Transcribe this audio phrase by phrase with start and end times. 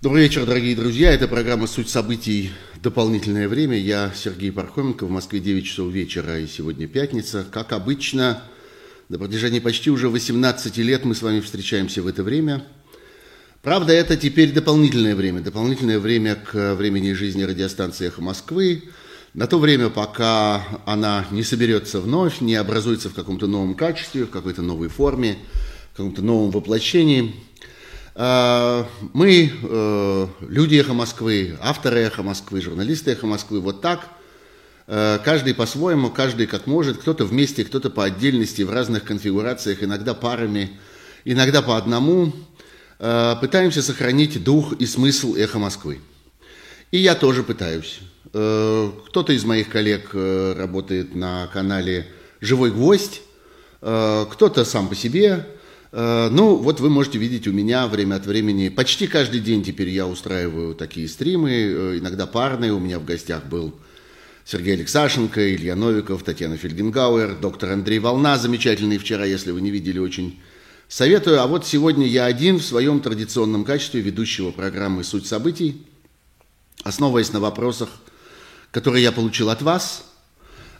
[0.00, 1.10] Добрый вечер, дорогие друзья.
[1.10, 2.52] Это программа «Суть событий.
[2.80, 3.76] Дополнительное время».
[3.76, 5.04] Я Сергей Пархоменко.
[5.04, 7.44] В Москве 9 часов вечера и сегодня пятница.
[7.50, 8.44] Как обычно,
[9.08, 12.64] на протяжении почти уже 18 лет мы с вами встречаемся в это время.
[13.60, 15.40] Правда, это теперь дополнительное время.
[15.40, 18.84] Дополнительное время к времени жизни радиостанции «Эхо Москвы».
[19.34, 24.30] На то время, пока она не соберется вновь, не образуется в каком-то новом качестве, в
[24.30, 25.38] какой-то новой форме,
[25.92, 27.34] в каком-то новом воплощении–
[28.18, 34.08] мы, э, люди «Эхо Москвы», авторы «Эхо Москвы», журналисты «Эхо Москвы», вот так,
[34.88, 40.14] э, каждый по-своему, каждый как может, кто-то вместе, кто-то по отдельности, в разных конфигурациях, иногда
[40.14, 40.80] парами,
[41.24, 42.32] иногда по одному,
[42.98, 46.00] э, пытаемся сохранить дух и смысл «Эхо Москвы».
[46.90, 48.00] И я тоже пытаюсь.
[48.30, 52.08] Кто-то из моих коллег работает на канале
[52.40, 53.22] «Живой гвоздь»,
[53.80, 55.57] кто-то сам по себе, Э,
[55.92, 60.06] ну, вот вы можете видеть у меня время от времени, почти каждый день теперь я
[60.06, 62.72] устраиваю такие стримы, э, иногда парные.
[62.72, 63.74] У меня в гостях был
[64.44, 69.98] Сергей Алексашенко, Илья Новиков, Татьяна Фельгенгауэр, доктор Андрей Волна, замечательный вчера, если вы не видели,
[69.98, 70.38] очень
[70.88, 71.40] советую.
[71.40, 75.86] А вот сегодня я один в своем традиционном качестве ведущего программы «Суть событий»,
[76.82, 77.88] основываясь на вопросах,
[78.70, 80.04] которые я получил от вас,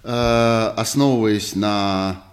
[0.03, 2.29] э, основываясь на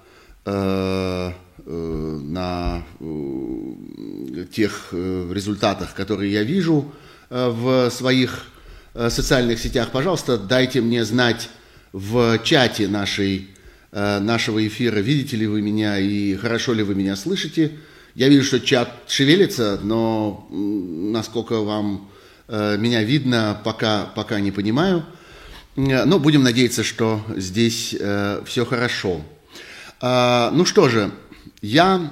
[0.45, 1.31] Э,
[1.65, 6.91] на э, тех э, результатах, которые я вижу
[7.27, 8.45] в своих
[8.93, 11.49] социальных сетях, пожалуйста, дайте мне знать
[11.91, 13.49] в чате нашей,
[13.91, 17.71] нашего эфира, видите ли вы меня и хорошо ли вы меня слышите.
[18.13, 22.09] Я вижу, что чат шевелится, но насколько вам
[22.47, 25.03] меня видно, пока, пока не понимаю.
[25.75, 27.95] Но будем надеяться, что здесь
[28.45, 29.23] все хорошо.
[30.01, 31.11] Ну что же,
[31.65, 32.11] я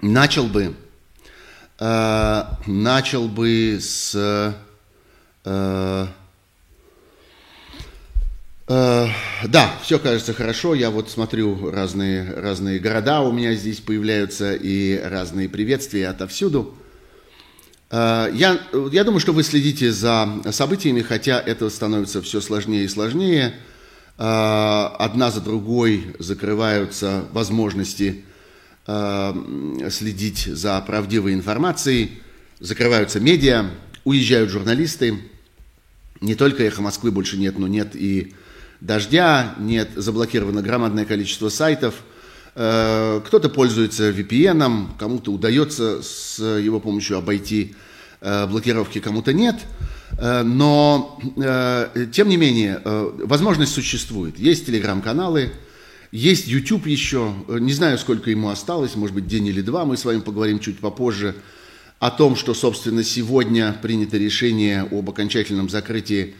[0.00, 0.74] начал бы,
[1.78, 4.12] э, начал бы с
[5.44, 6.06] э,
[8.66, 9.06] э,
[9.46, 10.74] да, все кажется хорошо.
[10.74, 16.74] Я вот смотрю разные, разные города у меня здесь появляются и разные приветствия отовсюду.
[17.90, 18.58] Э, я,
[18.90, 23.54] я думаю, что вы следите за событиями, хотя это становится все сложнее и сложнее.
[24.16, 28.24] Э, одна за другой закрываются возможности
[28.86, 32.22] э, следить за правдивой информацией,
[32.60, 33.70] закрываются медиа,
[34.04, 35.18] уезжают журналисты.
[36.20, 38.34] Не только «Эхо Москвы» больше нет, но нет и
[38.80, 41.94] «Дождя», нет, заблокировано громадное количество сайтов.
[42.54, 47.74] Э, кто-то пользуется VPN, кому-то удается с его помощью обойти
[48.20, 49.56] блокировки, кому-то нет–
[50.16, 54.38] но, э, тем не менее, э, возможность существует.
[54.38, 55.52] Есть телеграм-каналы,
[56.12, 60.04] есть YouTube еще, не знаю, сколько ему осталось, может быть, день или два, мы с
[60.04, 61.34] вами поговорим чуть попозже
[61.98, 66.34] о том, что, собственно, сегодня принято решение об окончательном закрытии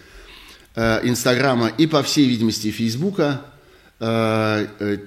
[0.76, 3.40] Инстаграма и, по всей видимости, Фейсбука,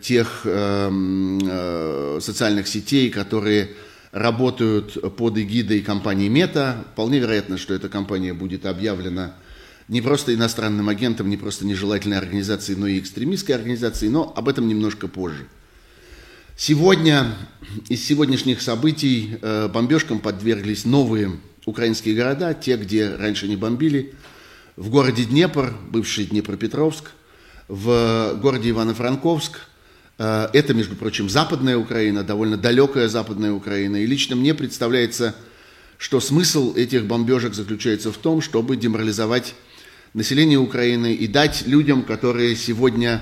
[0.02, 3.70] тех эм, социальных сетей, которые
[4.12, 6.86] работают под эгидой компании Мета.
[6.94, 9.36] Вполне вероятно, что эта компания будет объявлена
[9.88, 14.68] не просто иностранным агентом, не просто нежелательной организацией, но и экстремистской организацией, но об этом
[14.68, 15.48] немножко позже.
[16.58, 17.36] Сегодня
[17.88, 24.14] из сегодняшних событий э, бомбежкам подверглись новые украинские города, те, где раньше не бомбили.
[24.76, 27.12] В городе Днепр, бывший Днепропетровск,
[27.68, 29.60] в городе Ивано-Франковск–
[30.18, 33.98] это, между прочим, западная Украина, довольно далекая западная Украина.
[33.98, 35.36] И лично мне представляется,
[35.98, 39.54] что смысл этих бомбежек заключается в том, чтобы деморализовать
[40.14, 43.22] население Украины и дать людям, которые сегодня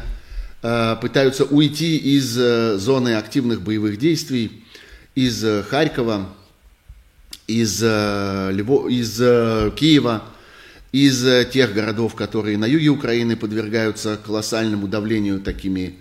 [0.62, 4.64] э, пытаются уйти из э, зоны активных боевых действий,
[5.16, 6.30] из Харькова,
[7.48, 9.18] из, Львов, из
[9.76, 10.24] Киева,
[10.92, 15.96] из тех городов, которые на юге Украины подвергаются колоссальному давлению такими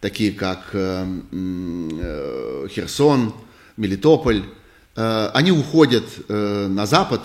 [0.00, 3.34] такие как э, э, Херсон,
[3.76, 4.44] Мелитополь,
[4.96, 7.20] э, они уходят на запад,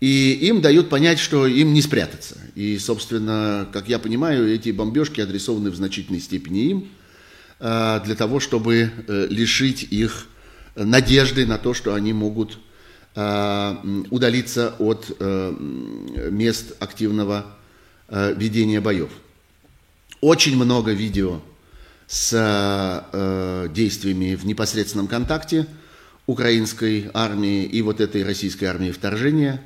[0.00, 2.36] и им дают понять, что им не спрятаться.
[2.54, 6.88] И, собственно, как я понимаю, эти бомбежки адресованы в значительной степени им,
[7.58, 8.90] для того, чтобы
[9.30, 10.26] лишить их
[10.74, 12.58] надежды на то, что они могут
[13.14, 17.46] удалиться от мест активного
[18.10, 19.10] ведения боев.
[20.20, 21.40] Очень много видео
[22.06, 22.32] с
[23.12, 25.66] э, действиями в непосредственном контакте
[26.26, 29.60] украинской армии и вот этой российской армии вторжения.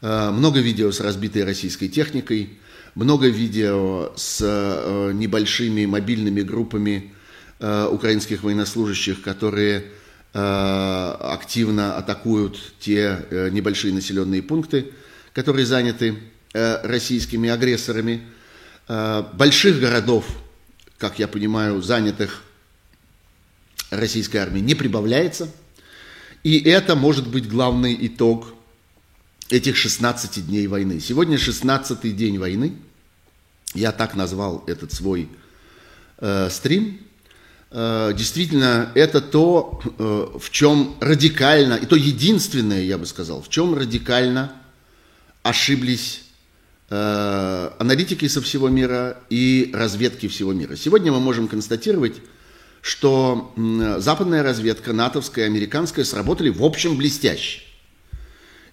[0.00, 2.58] Э, много видео с разбитой российской техникой,
[2.94, 7.14] много видео с э, небольшими мобильными группами
[7.58, 9.84] э, украинских военнослужащих, которые
[10.36, 14.90] активно атакуют те небольшие населенные пункты,
[15.32, 16.16] которые заняты
[16.52, 18.22] российскими агрессорами.
[18.88, 20.26] Больших городов,
[21.04, 22.42] как я понимаю, занятых
[23.90, 25.50] российской армии не прибавляется.
[26.42, 28.54] И это может быть главный итог
[29.50, 31.00] этих 16 дней войны.
[31.00, 32.76] Сегодня 16-й день войны.
[33.74, 35.28] Я так назвал этот свой
[36.16, 37.00] э, стрим.
[37.70, 43.50] Э, действительно, это то, э, в чем радикально, и то единственное, я бы сказал, в
[43.50, 44.54] чем радикально
[45.42, 46.23] ошиблись
[46.90, 50.76] аналитики со всего мира и разведки всего мира.
[50.76, 52.16] Сегодня мы можем констатировать,
[52.82, 53.54] что
[53.98, 57.62] западная разведка, натовская, американская, сработали в общем блестяще.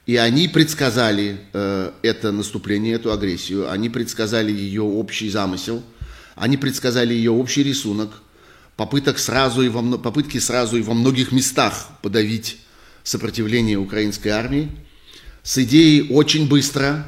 [0.05, 5.83] И они предсказали э, это наступление, эту агрессию, они предсказали ее общий замысел,
[6.35, 8.09] они предсказали ее общий рисунок,
[8.75, 12.57] попыток сразу и во, попытки сразу и во многих местах подавить
[13.03, 14.71] сопротивление украинской армии,
[15.43, 17.05] с идеей очень быстро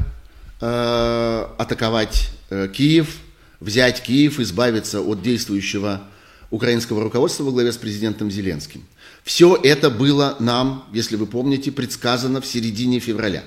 [0.62, 3.18] э, атаковать э, Киев,
[3.60, 6.02] взять Киев, избавиться от действующего
[6.50, 8.86] украинского руководства во главе с президентом Зеленским.
[9.24, 13.44] Все это было нам, если вы помните, предсказано в середине февраля.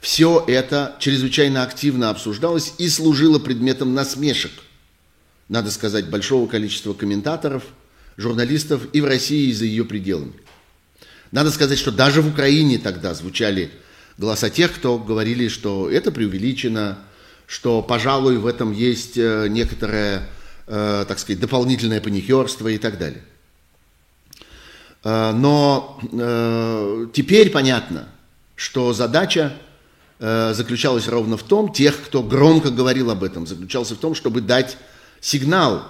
[0.00, 4.52] Все это чрезвычайно активно обсуждалось и служило предметом насмешек,
[5.48, 7.64] надо сказать, большого количества комментаторов,
[8.16, 10.32] журналистов и в России, и за ее пределами.
[11.32, 13.70] Надо сказать, что даже в Украине тогда звучали
[14.20, 16.98] голоса тех, кто говорили, что это преувеличено,
[17.46, 20.28] что, пожалуй, в этом есть э, некоторая
[20.66, 23.22] э, так сказать, дополнительное паникерство и так далее.
[25.04, 28.08] Э, но э, теперь понятно,
[28.56, 29.54] что задача
[30.18, 34.42] э, заключалась ровно в том, тех, кто громко говорил об этом, заключался в том, чтобы
[34.42, 34.76] дать
[35.22, 35.86] сигнал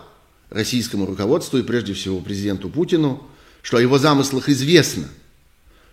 [0.50, 3.26] российскому руководству и прежде всего президенту Путину,
[3.62, 5.09] что о его замыслах известно,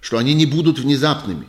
[0.01, 1.47] что они не будут внезапными,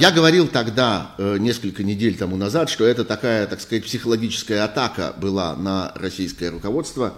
[0.00, 5.14] я говорил тогда, э, несколько недель тому назад, что это такая, так сказать, психологическая атака
[5.16, 7.14] была на российское руководство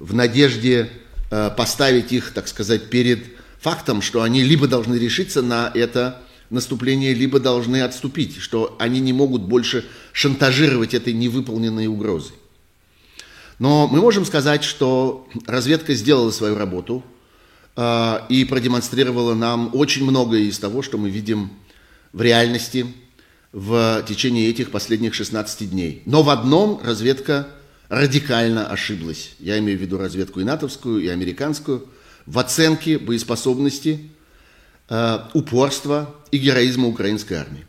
[0.00, 0.90] в надежде
[1.30, 3.24] э, поставить их, так сказать, перед
[3.60, 6.20] фактом, что они либо должны решиться на это
[6.50, 12.34] наступление, либо должны отступить, что они не могут больше шантажировать этой невыполненной угрозой.
[13.60, 17.04] Но мы можем сказать, что разведка сделала свою работу
[18.28, 21.50] и продемонстрировала нам очень многое из того, что мы видим
[22.14, 22.86] в реальности
[23.52, 26.02] в течение этих последних 16 дней.
[26.06, 27.48] Но в одном разведка
[27.88, 29.32] радикально ошиблась.
[29.38, 31.86] Я имею в виду разведку и натовскую, и американскую,
[32.24, 34.10] в оценке боеспособности,
[34.88, 37.66] э, упорства и героизма украинской армии.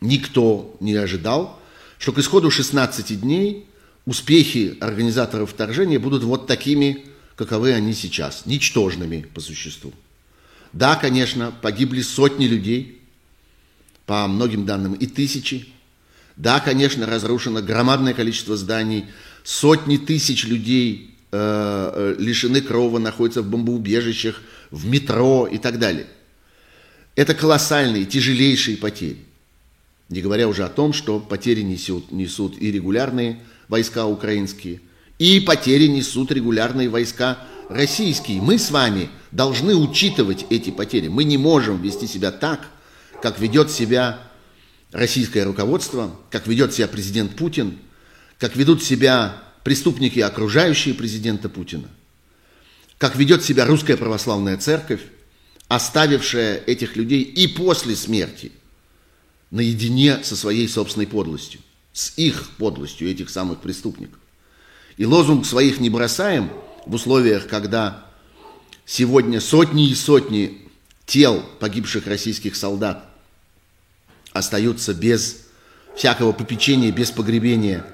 [0.00, 1.58] Никто не ожидал,
[1.98, 3.66] что к исходу 16 дней
[4.06, 7.06] успехи организаторов вторжения будут вот такими,
[7.36, 9.92] каковы они сейчас, ничтожными по существу.
[10.72, 12.96] Да, конечно, погибли сотни людей–
[14.10, 15.68] по многим данным и тысячи.
[16.34, 19.04] Да, конечно, разрушено громадное количество зданий,
[19.44, 24.42] сотни тысяч людей э, э, лишены крова, находятся в бомбоубежищах,
[24.72, 26.08] в метро и так далее.
[27.14, 29.18] Это колоссальные, тяжелейшие потери.
[30.08, 33.38] Не говоря уже о том, что потери несут, несут и регулярные
[33.68, 34.80] войска украинские,
[35.20, 37.38] и потери несут регулярные войска
[37.68, 38.42] российские.
[38.42, 41.06] Мы с вами должны учитывать эти потери.
[41.06, 42.70] Мы не можем вести себя так–
[43.22, 44.20] как ведет себя
[44.92, 47.78] российское руководство, как ведет себя президент Путин,
[48.38, 51.88] как ведут себя преступники, окружающие президента Путина,
[52.98, 55.02] как ведет себя русская православная церковь,
[55.68, 58.52] оставившая этих людей и после смерти
[59.50, 61.60] наедине со своей собственной подлостью,
[61.92, 64.18] с их подлостью, этих самых преступников.
[64.96, 66.50] И лозунг своих не бросаем
[66.86, 68.06] в условиях, когда
[68.84, 70.68] сегодня сотни и сотни
[71.06, 73.09] тел погибших российских солдат
[74.32, 75.42] остаются без
[75.94, 77.84] всякого попечения, без погребения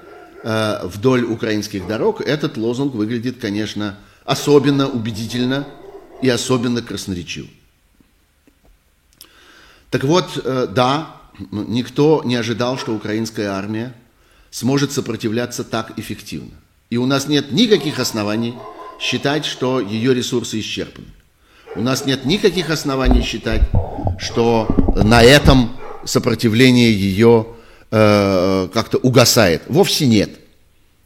[0.43, 5.67] э, вдоль украинских дорог, этот лозунг выглядит, конечно, особенно убедительно
[6.21, 7.47] и особенно красноречиво.
[9.89, 13.93] Так вот, э, да, никто не ожидал, что украинская армия
[14.51, 16.51] сможет сопротивляться так эффективно.
[16.89, 18.55] И у нас нет никаких оснований
[18.99, 21.07] считать, что ее ресурсы исчерпаны.
[21.75, 23.61] У нас нет никаких оснований считать,
[24.19, 25.77] что на этом
[26.07, 27.47] сопротивление ее
[27.91, 29.61] э, как-то угасает.
[29.67, 30.31] Вовсе нет.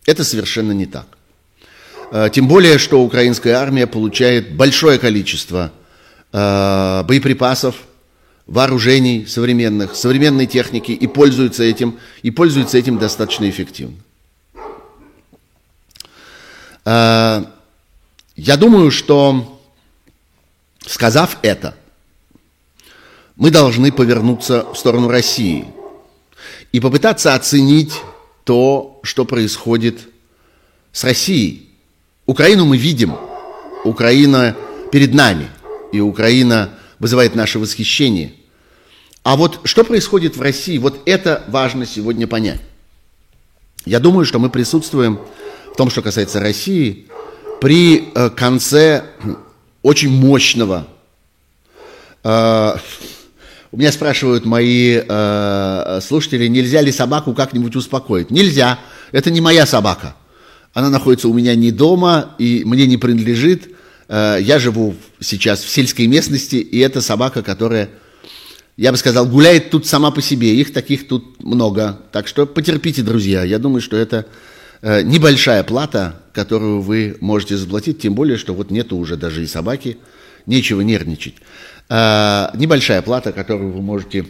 [0.06, 1.08] Это совершенно не так.
[2.12, 5.72] Э, тем более, что украинская армия получает большое количество
[6.32, 7.76] э, боеприпасов,
[8.48, 13.98] вооружений современных, современной техники и пользуется этим, и пользуется этим достаточно эффективно.
[16.86, 17.46] Э,
[18.36, 19.62] Я думаю, что,
[20.86, 21.76] сказав это,
[23.42, 25.66] мы должны повернуться в сторону России
[26.72, 27.94] и попытаться оценить
[28.44, 30.02] то, что происходит
[30.92, 31.72] с Россией.
[32.28, 33.16] Украину мы видим,
[33.84, 34.56] Украина
[34.92, 35.48] перед нами,
[35.92, 36.70] и Украина
[37.00, 38.34] вызывает наше восхищение.
[39.24, 42.62] А вот что происходит в России, вот это важно сегодня понять.
[43.86, 45.20] Я думаю, что мы присутствуем
[45.74, 47.08] в том, что касается России,
[47.60, 49.04] при э, конце
[49.82, 50.86] очень мощного
[52.24, 52.76] э,
[53.72, 58.30] у меня спрашивают мои э, слушатели, нельзя ли собаку как-нибудь успокоить.
[58.30, 58.80] Нельзя.
[59.14, 60.16] Это не моя собака.
[60.74, 63.70] Она находится у меня не дома и мне не принадлежит.
[64.10, 67.90] Э, я живу сейчас в сельской местности, и это собака, которая,
[68.76, 70.54] я бы сказал, гуляет тут сама по себе.
[70.54, 71.98] Их таких тут много.
[72.12, 73.46] Так что потерпите, друзья.
[73.46, 74.26] Я думаю, что это
[74.82, 79.48] э, небольшая плата, которую вы можете заплатить, тем более, что вот нету уже даже и
[79.48, 79.98] собаки.
[80.46, 81.36] Нечего нервничать.
[81.90, 84.26] Э, небольшая плата, которую вы можете,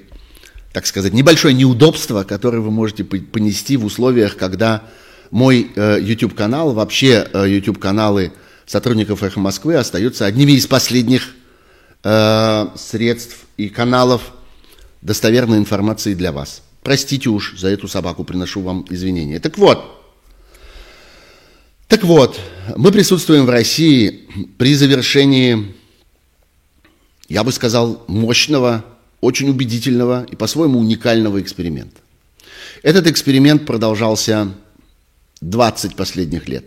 [0.74, 4.84] так сказать, небольшое неудобство, которое вы можете понести в условиях, когда
[5.29, 8.34] мой э, YouTube-канал, вообще э, YouTube-каналы
[8.65, 11.36] сотрудников «Эхо Москвы» остаются одними из последних
[12.03, 14.31] средств и каналов
[15.03, 16.63] достоверной информации для вас.
[16.81, 19.39] Простите уж за эту собаку, приношу вам извинения.
[19.39, 20.01] Так вот,
[21.88, 22.39] так вот,
[22.75, 24.27] мы присутствуем в России
[24.58, 25.75] при завершении
[27.32, 28.84] я бы сказал, мощного,
[29.22, 32.02] очень убедительного и по-своему уникального эксперимента.
[32.84, 34.50] Этот эксперимент продолжался
[35.40, 36.66] 20 последних лет.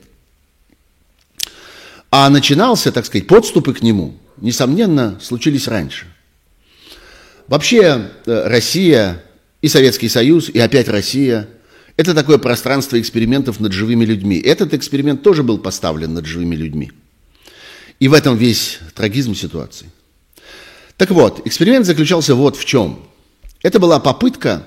[2.11, 6.07] А начинался, так сказать, подступы к нему, несомненно, случились раньше.
[7.47, 9.23] Вообще э, Россия
[9.61, 11.47] и Советский Союз, и опять Россия–
[11.99, 14.39] это такое пространство экспериментов над живыми людьми.
[14.39, 16.91] Этот эксперимент тоже был поставлен над живыми людьми.
[18.01, 19.91] И в этом весь трагизм ситуации–
[20.97, 23.01] так вот, эксперимент заключался вот в чем.
[23.63, 24.65] Это была попытка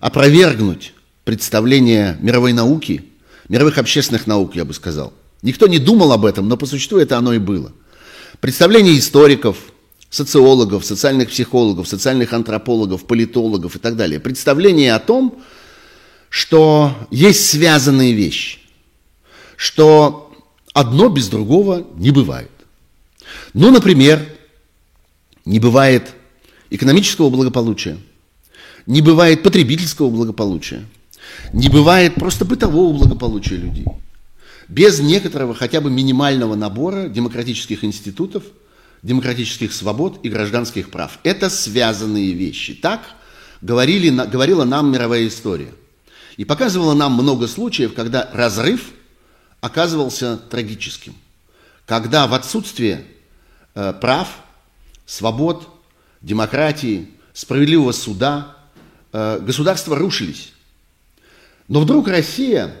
[0.00, 0.92] опровергнуть
[1.24, 3.04] представление мировой науки,
[3.48, 5.12] мировых общественных наук, я бы сказал.
[5.42, 7.72] Никто не думал об этом, но по существу это оно и было.
[8.40, 9.56] Представление историков,
[10.10, 14.20] социологов, социальных психологов, социальных антропологов, политологов и так далее.
[14.20, 15.42] Представление о том,
[16.28, 18.58] что есть связанные вещи,
[19.56, 20.32] что
[20.72, 22.50] одно без другого не бывает.
[23.54, 24.33] Ну, например,
[25.44, 26.14] не бывает
[26.70, 27.98] экономического благополучия,
[28.86, 30.84] не бывает потребительского благополучия,
[31.52, 33.86] не бывает просто бытового благополучия людей.
[34.68, 38.44] Без некоторого хотя бы минимального набора демократических институтов,
[39.02, 41.18] демократических свобод и гражданских прав.
[41.22, 42.74] Это связанные вещи.
[42.74, 43.02] Так
[43.60, 45.72] говорили, говорила нам мировая история.
[46.38, 48.90] И показывала нам много случаев, когда разрыв
[49.60, 51.14] оказывался трагическим.
[51.86, 53.04] Когда в отсутствие
[53.74, 54.28] э, прав,
[55.06, 55.68] свобод,
[56.20, 58.56] демократии, справедливого суда,
[59.12, 60.52] э, государства рушились.
[61.68, 62.74] Но вдруг Россия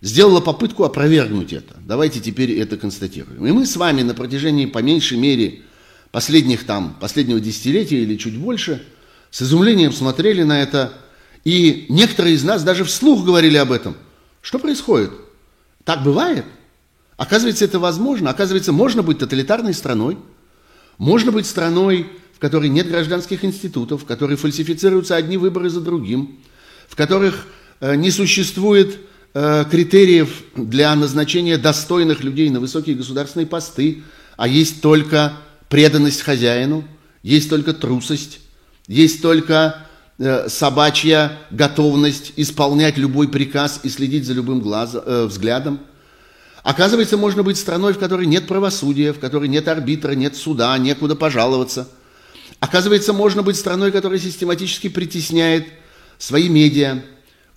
[0.00, 1.76] сделала попытку опровергнуть это.
[1.80, 3.46] Давайте теперь это констатируем.
[3.46, 5.62] И мы с вами на протяжении, по меньшей мере,
[6.10, 8.84] последних там, последнего десятилетия или чуть больше,
[9.30, 10.92] с изумлением смотрели на это,
[11.44, 13.96] и некоторые из нас даже вслух говорили об этом.
[14.40, 15.10] Что происходит?
[15.84, 16.44] Так бывает?
[17.16, 18.30] Оказывается, это возможно.
[18.30, 20.18] Оказывается, можно быть тоталитарной страной,
[20.98, 26.38] можно быть страной, в которой нет гражданских институтов, в которой фальсифицируются одни выборы за другим,
[26.88, 27.46] в которых
[27.80, 28.98] э, не существует
[29.34, 34.02] э, критериев для назначения достойных людей на высокие государственные посты,
[34.36, 35.32] а есть только
[35.68, 36.84] преданность хозяину,
[37.22, 38.40] есть только трусость,
[38.86, 39.86] есть только
[40.18, 45.80] э, собачья готовность исполнять любой приказ и следить за любым глаз, взглядом–
[46.66, 51.14] Оказывается, можно быть страной, в которой нет правосудия, в которой нет арбитра, нет суда, некуда
[51.14, 51.88] пожаловаться.
[52.58, 55.68] Оказывается, можно быть страной, которая систематически притесняет
[56.18, 57.04] свои медиа,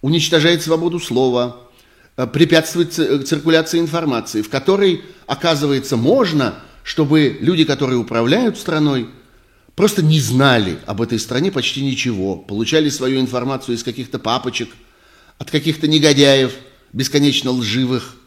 [0.03, 1.59] уничтожает свободу слова,
[2.17, 9.09] э, препятствует циркуляции информации, в которой, оказывается, можно, чтобы люди, которые управляют страной,
[9.73, 14.69] просто не знали об этой стране почти ничего, получали свою информацию из каких-то папочек,
[15.39, 16.53] от каких-то негодяев,
[16.93, 18.18] бесконечно лживых,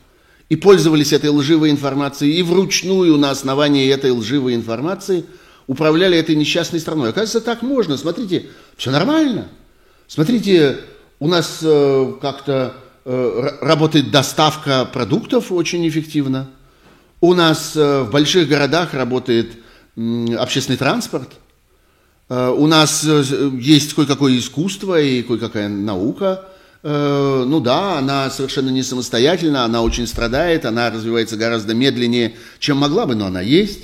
[0.53, 5.25] и пользовались этой лживой информацией, и вручную на основании этой лживой информации
[5.67, 7.09] управляли этой несчастной страной.
[7.09, 7.97] Оказывается, так можно.
[7.97, 9.49] Смотрите, все нормально.
[10.07, 10.81] Смотрите,
[11.21, 12.75] у нас э, как-то
[13.07, 16.51] э, работает доставка продуктов очень эффективно.
[17.23, 19.53] У нас э, в больших городах работает
[19.97, 21.31] э, общественный транспорт.
[22.29, 23.23] Э, у нас э,
[23.59, 26.45] есть кое-какое искусство и кое-какая наука
[26.83, 32.79] э, ну да, она совершенно не самостоятельна, она очень страдает, она развивается гораздо медленнее, чем
[32.79, 33.83] могла бы, но она есть.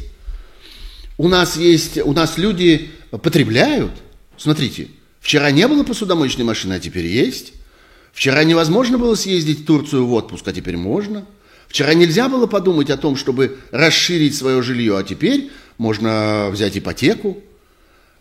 [1.17, 3.93] У нас есть, у нас люди потребляют.
[4.37, 4.89] Смотрите,
[5.21, 7.55] вчера не было посудомоечной машины, а теперь есть.
[8.13, 11.27] Вчера невозможно было съездить в Турцию в отпуск, а теперь можно.
[11.69, 17.43] Вчера нельзя было подумать о том, чтобы расширить свое жилье, а теперь можно взять ипотеку.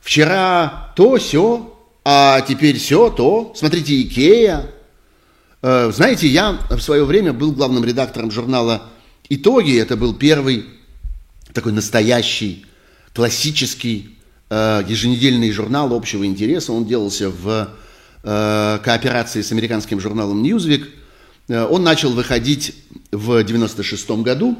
[0.02, 1.77] Вчера то, все,
[2.10, 3.52] а теперь все, то.
[3.54, 4.72] Смотрите, Икея.
[5.62, 8.84] Э, знаете, я в свое время был главным редактором журнала
[9.28, 9.78] «Итоги».
[9.78, 10.68] Это был первый
[11.52, 12.66] такой настоящий,
[13.14, 14.18] классический
[14.50, 16.72] э, еженедельный журнал общего интереса.
[16.72, 17.72] Он делался в
[18.24, 20.86] э, кооперации с американским журналом Newsweek.
[21.50, 22.74] Он начал выходить
[23.12, 24.58] в 96 году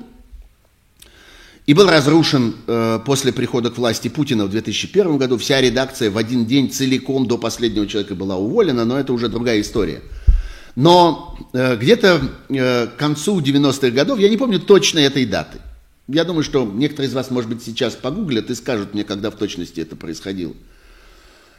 [1.68, 5.38] и был разрушен э, после прихода к власти Путина в 2001 году.
[5.38, 9.60] Вся редакция в один день целиком до последнего человека была уволена, но это уже другая
[9.60, 10.02] история.
[10.76, 15.60] Но э, где-то э, к концу 90-х годов, я не помню точно этой даты,
[16.08, 19.36] я думаю, что некоторые из вас, может быть, сейчас погуглят и скажут мне, когда в
[19.36, 20.54] точности это происходило–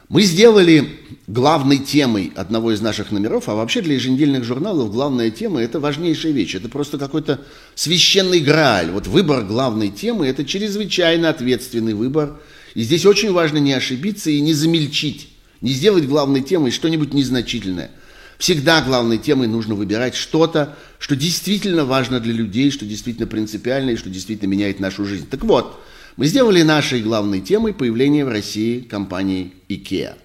[0.09, 0.89] мы сделали
[1.27, 6.31] главной темой одного из наших номеров, а вообще для еженедельных журналов главная тема– это важнейшая
[6.31, 7.41] вещь, это просто какой-то
[7.75, 8.89] священный грааль.
[8.89, 12.39] Вот выбор главной темы– это чрезвычайно ответственный выбор.
[12.73, 15.29] И здесь очень важно не ошибиться и не замельчить,
[15.61, 17.91] не сделать главной темой что-нибудь незначительное.
[18.39, 23.95] Всегда главной темой нужно выбирать что-то, что действительно важно для людей, что действительно принципиально и
[23.95, 25.27] что действительно меняет нашу жизнь.
[25.29, 25.79] Так вот,
[26.19, 30.15] мы сделали нашей главной темой появление в России компании IKEA.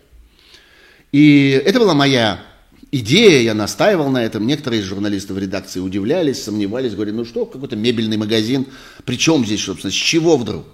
[1.12, 2.42] И это была моя
[2.90, 4.44] идея, я настаивал на этом.
[4.44, 8.66] Некоторые из журналистов редакции удивлялись, сомневались, говорили, ну что, какой-то мебельный магазин,
[9.04, 10.64] при чем здесь, собственно, с чего вдруг?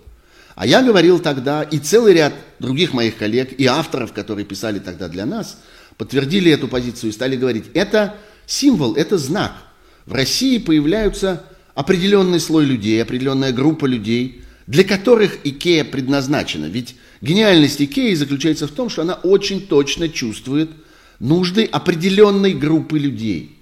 [0.55, 5.09] А я говорил тогда, и целый ряд других моих коллег, и авторов, которые писали тогда
[5.09, 5.61] для нас,
[5.99, 8.15] подтвердили эту позицию и стали говорить, это
[8.47, 9.53] символ, это знак.
[10.07, 11.45] В России появляются
[11.75, 16.67] определенный слой людей, определенная группа людей, для которых Икея предназначена.
[16.67, 20.71] Ведь гениальность Икеи заключается в том, что она очень точно чувствует
[21.19, 23.59] нужды определенной группы людей,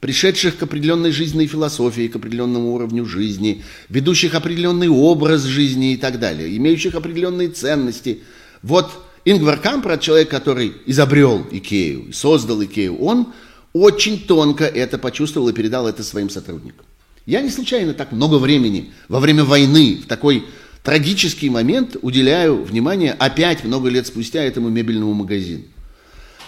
[0.00, 6.18] пришедших к определенной жизненной философии, к определенному уровню жизни, ведущих определенный образ жизни и так
[6.18, 8.22] далее, имеющих определенные ценности.
[8.62, 8.90] Вот
[9.26, 13.34] Ингвар Кампрат, человек, который изобрел Икею, создал Икею, он
[13.74, 16.86] очень тонко это почувствовал и передал это своим сотрудникам.
[17.26, 20.46] Я не случайно так много времени во время войны, в такой
[20.84, 25.64] трагический момент уделяю внимание опять много лет спустя этому мебельному магазину.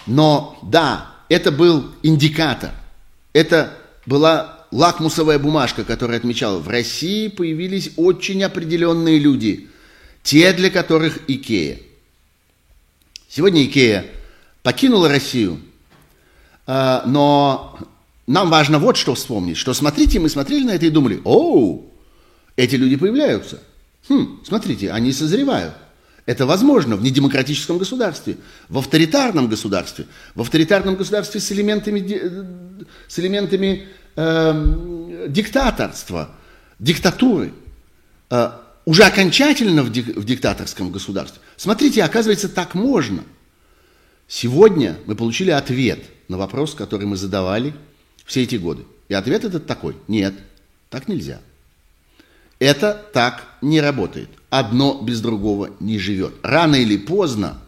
[0.07, 2.71] Но да, это был индикатор,
[3.33, 9.67] это была лакмусовая бумажка, которая отмечала, в России появились очень определенные люди,
[10.23, 11.79] те, для которых Икея.
[13.27, 14.05] Сегодня Икея
[14.63, 15.59] покинула Россию,
[16.65, 17.77] а, но
[18.29, 21.91] нам важно вот что вспомнить, что смотрите, мы смотрели на это и думали, оу,
[22.55, 23.59] эти люди появляются.
[24.07, 25.73] Хм, смотрите, они созревают.
[26.27, 28.37] Это возможно в недемократическом государстве,
[28.69, 36.29] в авторитарном государстве, в авторитарном государстве с элементами, с элементами э, диктаторства,
[36.77, 37.51] диктатуры,
[38.29, 38.51] э,
[38.85, 41.41] уже окончательно в, дик, в диктаторском государстве.
[41.57, 43.23] Смотрите, оказывается, так можно.
[44.27, 47.73] Сегодня мы получили ответ на вопрос, который мы задавали–
[48.29, 48.85] все эти годы?
[49.07, 49.95] И ответ этот такой.
[50.07, 50.35] Нет,
[50.91, 51.41] так нельзя.
[52.59, 54.29] Это так не работает.
[54.51, 56.35] Одно без другого не живет.
[56.43, 57.59] Рано или поздно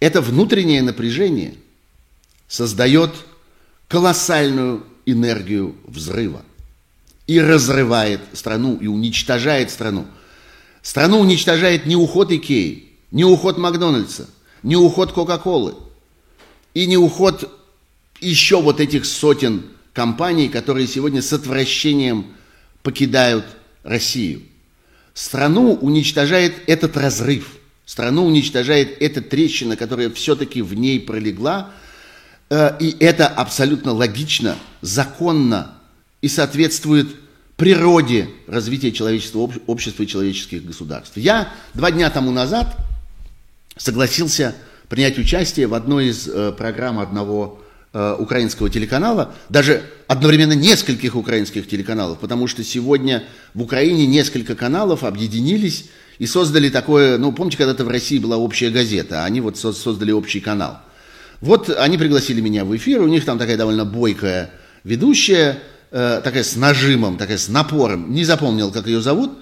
[0.00, 1.54] это внутреннее напряжение
[2.48, 3.12] создает
[3.86, 6.42] колоссальную энергию взрыва
[7.28, 10.04] и разрывает страну, и уничтожает страну.
[10.82, 14.28] Страну уничтожает не уход Икеи, не уход Макдональдса,
[14.64, 15.74] не уход Кока-Колы
[16.74, 17.54] и не уход
[18.20, 22.26] еще вот этих сотен компаний, которые сегодня с отвращением
[22.82, 23.44] покидают
[23.82, 24.42] Россию.
[25.14, 31.70] Страну уничтожает этот разрыв, страну уничтожает эта трещина, которая все-таки в ней пролегла,
[32.50, 35.74] э, и это абсолютно логично, законно
[36.22, 37.08] и соответствует
[37.56, 41.16] природе развития человеческого общества и человеческих государств.
[41.16, 42.76] Я два дня тому назад
[43.76, 44.54] согласился
[44.88, 47.60] принять участие в одной из э, программ одного
[48.00, 55.02] Э, украинского телеканала, даже одновременно нескольких украинских телеканалов, потому что сегодня в Украине несколько каналов
[55.02, 55.86] объединились
[56.20, 60.12] и создали такое, ну, помните, когда-то в России была общая газета, а они вот создали
[60.12, 60.78] общий канал.
[61.40, 64.52] Вот они пригласили меня в эфир, у них там такая довольно бойкая
[64.84, 65.58] ведущая,
[65.90, 69.32] э, такая с нажимом, такая с напором, не запомнил, как ее зовут.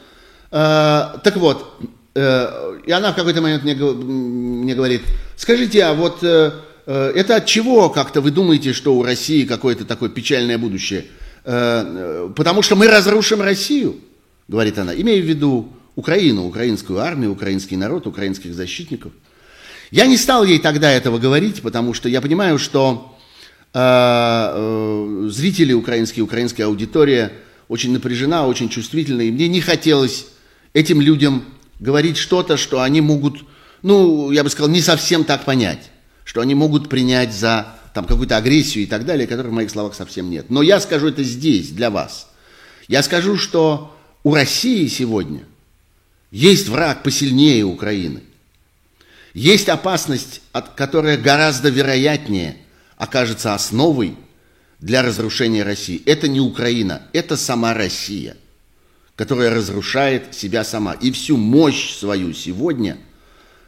[0.50, 1.78] Э, так вот,
[2.14, 5.02] и она в какой-то момент мне, говорит,
[5.36, 6.24] скажите, а вот...
[6.86, 11.06] это от чего как-то вы думаете, что у России какое-то такое печальное будущее?
[11.46, 13.96] Э, потому что мы разрушим Россию,
[14.48, 19.12] говорит она, имея в виду Украину, украинскую армию, украинский народ, украинских защитников.
[19.92, 23.16] Я не стал ей тогда этого говорить, потому что я понимаю, что
[23.72, 27.32] э, э, зрители украинские, украинская аудитория
[27.68, 30.26] очень напряжена, очень чувствительна, и мне не хотелось
[30.72, 31.44] этим людям
[31.78, 33.44] говорить что-то, что они могут,
[33.82, 35.92] ну, я бы сказал, не совсем так понять,
[36.26, 39.94] что они могут принять за там какую-то агрессию и так далее, которых в моих словах
[39.94, 40.50] совсем нет.
[40.50, 42.28] Но я скажу это здесь, для вас.
[42.88, 45.44] Я скажу, что у России сегодня
[46.32, 48.24] есть враг посильнее Украины.
[49.34, 50.42] Есть опасность,
[50.74, 52.56] которая гораздо вероятнее
[52.96, 54.16] окажется основой
[54.80, 56.02] для разрушения России.
[56.06, 58.36] Это не Украина, это сама Россия,
[59.14, 60.94] которая разрушает себя сама.
[60.94, 62.98] И всю мощь свою сегодня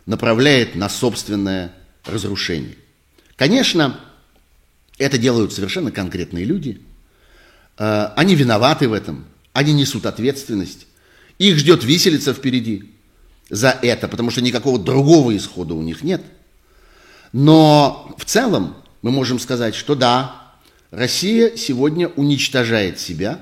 [0.07, 1.78] направляет на собственное
[2.09, 2.77] разрушение.
[3.37, 4.01] Конечно,
[4.99, 6.81] это делают совершенно конкретные люди.
[7.79, 10.87] Э, они виноваты в этом, они несут ответственность.
[11.39, 12.93] Их ждет виселица впереди
[13.49, 16.23] за это, потому что никакого другого исхода у них нет.
[17.33, 20.53] Но в целом мы можем сказать, что да,
[20.91, 23.41] Россия сегодня уничтожает себя,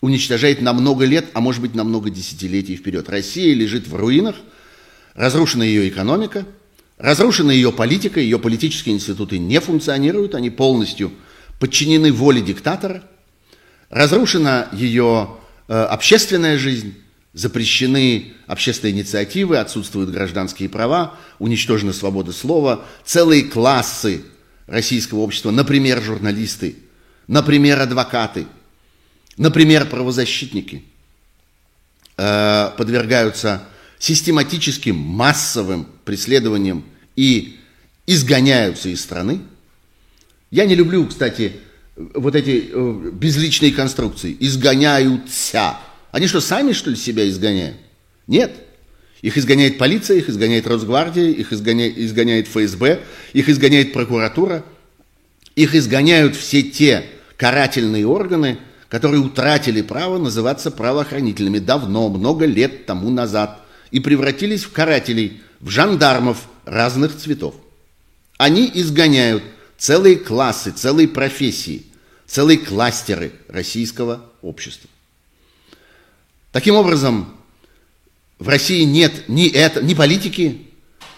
[0.00, 3.08] уничтожает на много лет, а может быть на много десятилетий вперед.
[3.10, 4.36] Россия лежит в руинах,
[5.14, 6.46] разрушена ее экономика–
[6.98, 11.12] Разрушена ее политика, ее политические институты не функционируют, они полностью
[11.60, 13.04] подчинены воле диктатора.
[13.88, 15.36] Разрушена ее
[15.68, 16.94] э, общественная жизнь,
[17.32, 22.84] запрещены общественные инициативы, отсутствуют гражданские права, уничтожена свобода слова.
[23.04, 24.24] Целые классы
[24.66, 26.76] российского общества, например, журналисты,
[27.28, 28.46] например, адвокаты,
[29.36, 30.82] например, правозащитники,
[32.16, 33.62] э, подвергаются
[33.98, 36.84] систематическим массовым преследованием
[37.16, 37.56] и
[38.06, 39.40] изгоняются из страны.
[40.50, 41.52] Я не люблю, кстати,
[41.96, 44.36] вот эти э, безличные конструкции.
[44.40, 45.76] Изгоняются.
[46.12, 47.76] Они что, сами, что ли, себя изгоняют?
[48.26, 48.52] Нет.
[49.20, 53.00] Их изгоняет полиция, их изгоняет Росгвардия, их изгоняет, изгоняет ФСБ,
[53.32, 54.64] их изгоняет прокуратура.
[55.56, 57.04] Их изгоняют все те
[57.36, 58.58] карательные органы,
[58.88, 65.70] которые утратили право называться правоохранительными давно, много лет тому назад– и превратились в карателей, в
[65.70, 67.54] жандармов разных цветов.
[68.36, 69.42] Они изгоняют
[69.76, 71.86] целые классы, целые профессии,
[72.26, 74.88] целые кластеры российского общества.
[76.52, 77.34] Таким образом,
[78.38, 80.66] в России нет ни, это, ни политики,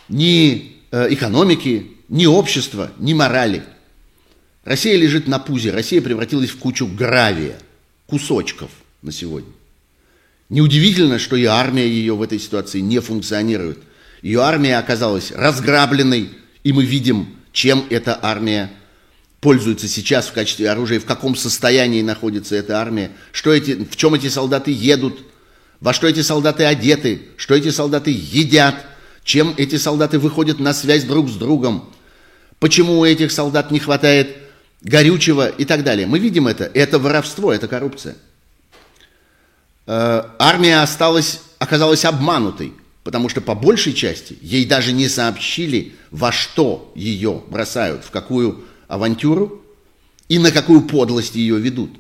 [0.09, 3.63] ни э, экономики, ни общества, ни морали.
[4.65, 7.59] Россия лежит на пузе, Россия превратилась в кучу гравия,
[8.07, 8.71] кусочков
[9.03, 9.53] на сегодня.
[10.51, 13.79] Неудивительно, что и армия ее в этой ситуации не функционирует.
[14.21, 16.31] Ее армия оказалась разграбленной,
[16.65, 18.71] и мы видим, чем эта армия
[19.41, 24.15] пользуется сейчас в качестве оружия, в каком состоянии находится эта армия, что эти, в чем
[24.15, 25.21] эти солдаты едут,
[25.81, 28.75] во что эти солдаты одеты, что эти солдаты едят,
[29.25, 31.91] чем эти солдаты выходят на связь друг с другом,
[32.59, 34.37] почему у этих солдат не хватает
[34.83, 36.07] горючего и так далее.
[36.07, 36.65] Мы видим это.
[36.75, 38.17] Это воровство, это коррупция.
[39.93, 46.31] Э, армия осталась, оказалась обманутой, потому что по большей части ей даже не сообщили, во
[46.31, 49.65] что ее бросают, в какую авантюру
[50.29, 51.91] и на какую подлость ее ведут.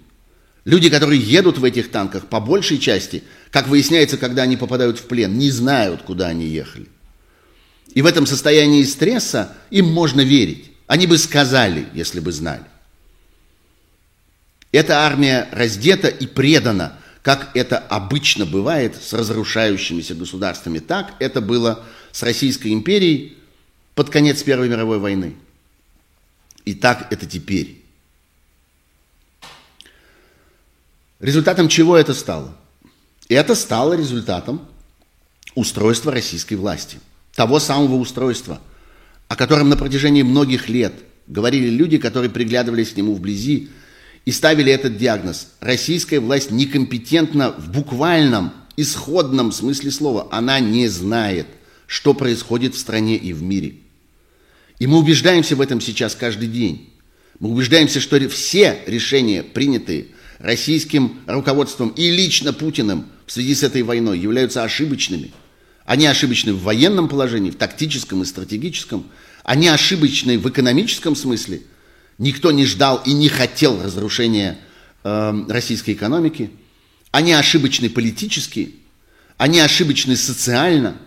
[0.64, 5.06] Люди, которые едут в этих танках, по большей части, как выясняется, когда они попадают в
[5.06, 6.86] плен, не знают, куда они ехали.
[7.92, 10.70] И в этом состоянии стресса им можно верить.
[10.86, 12.62] Они бы сказали, если бы знали.
[14.70, 20.78] Эта армия раздета и предана как это обычно бывает с разрушающимися государствами.
[20.78, 23.36] Так это было с Российской империей
[23.94, 25.36] под конец Первой мировой войны.
[26.64, 27.82] И так это теперь.
[31.18, 32.56] Результатом чего это стало?
[33.28, 34.66] Это стало результатом
[35.54, 36.98] устройства российской власти.
[37.34, 38.60] Того самого устройства,
[39.28, 40.94] о котором на протяжении многих лет
[41.26, 43.68] говорили люди, которые приглядывались к нему вблизи,
[44.24, 45.48] и ставили этот диагноз.
[45.60, 50.28] Российская власть некомпетентна в буквальном, исходном смысле слова.
[50.30, 51.46] Она не знает,
[51.86, 53.74] что происходит в стране и в мире.
[54.78, 56.90] И мы убеждаемся в этом сейчас каждый день.
[57.38, 63.82] Мы убеждаемся, что все решения, принятые российским руководством и лично Путиным в связи с этой
[63.82, 65.32] войной, являются ошибочными.
[65.84, 69.06] Они ошибочны в военном положении, в тактическом и стратегическом.
[69.42, 71.62] Они ошибочны в экономическом смысле–
[72.20, 74.58] Никто не ждал и не хотел разрушения
[75.04, 76.50] э, российской экономики.
[77.10, 78.74] Они ошибочны политически,
[79.38, 80.98] они ошибочны социально.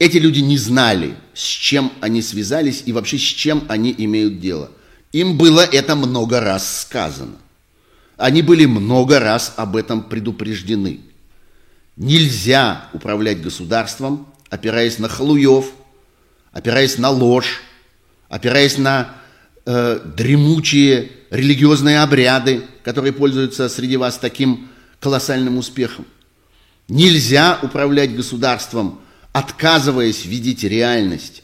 [0.00, 4.72] Эти люди не знали с чем они связались и вообще с чем они имеют дело.
[5.12, 7.36] Им было это много раз сказано.
[8.16, 10.98] Они были много раз об этом предупреждены.
[11.96, 15.66] Нельзя управлять государством, опираясь на халуев,
[16.50, 17.62] опираясь на ложь,
[18.32, 19.14] опираясь на
[19.66, 26.06] э, дремучие религиозные обряды, которые пользуются среди вас таким колоссальным успехом.
[26.88, 31.42] Нельзя управлять государством, отказываясь видеть реальность,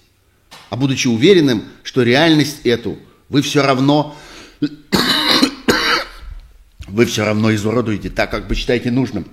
[0.71, 2.99] а будучи уверенным, что реальность эту
[3.29, 4.17] вы все равно
[6.89, 9.29] вы все равно изуродуете так, как вы считаете нужным.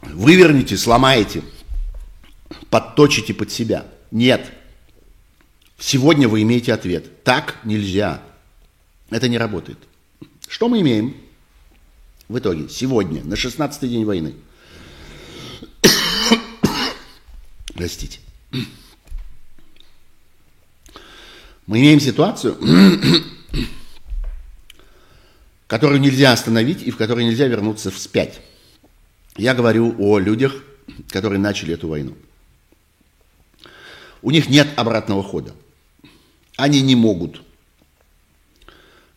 [0.00, 1.42] Выверните, сломаете,
[2.74, 3.86] подточите под себя.
[4.10, 4.50] Нет.
[5.78, 7.22] Сегодня вы имеете ответ.
[7.22, 8.20] Так нельзя.
[9.10, 9.78] Это не работает.
[10.48, 11.14] Что мы имеем
[12.28, 14.34] в итоге сегодня, на 16-й день войны?
[17.74, 18.18] Простите.
[21.68, 22.58] Мы имеем ситуацию,
[25.68, 28.40] которую нельзя остановить и в которой нельзя вернуться вспять.
[29.36, 30.56] Я говорю о людях,
[31.10, 32.16] которые начали эту войну.
[34.24, 35.52] У них нет обратного хода.
[36.56, 37.42] Они не могут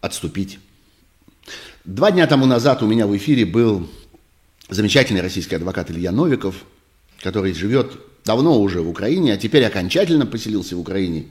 [0.01, 0.59] отступить.
[1.85, 3.89] Два дня тому назад у меня в эфире был
[4.67, 6.55] замечательный российский адвокат Илья Новиков,
[7.21, 7.93] который живет
[8.25, 11.27] давно уже в Украине, а теперь окончательно поселился в Украине,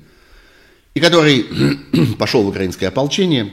[0.94, 1.44] и который
[2.18, 3.52] пошел в украинское ополчение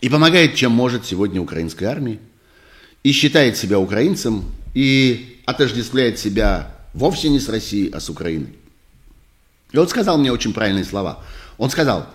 [0.00, 2.18] и помогает, чем может сегодня украинской армии,
[3.04, 8.56] и считает себя украинцем, и отождествляет себя вовсе не с Россией, а с Украиной.
[9.72, 11.22] И он сказал мне очень правильные слова.
[11.58, 12.06] Он сказал,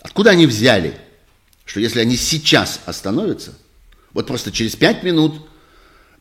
[0.00, 0.96] откуда они взяли,
[1.64, 3.54] что если они сейчас остановятся,
[4.12, 5.48] вот просто через пять минут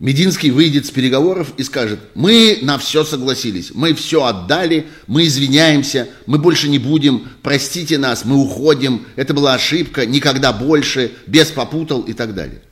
[0.02, 6.10] Мединский выйдет с переговоров и скажет, мы на все согласились, мы все отдали, мы извиняемся,
[6.26, 12.02] мы больше не будем, простите нас, мы уходим, это была ошибка, никогда больше, без попутал
[12.02, 12.64] и так далее.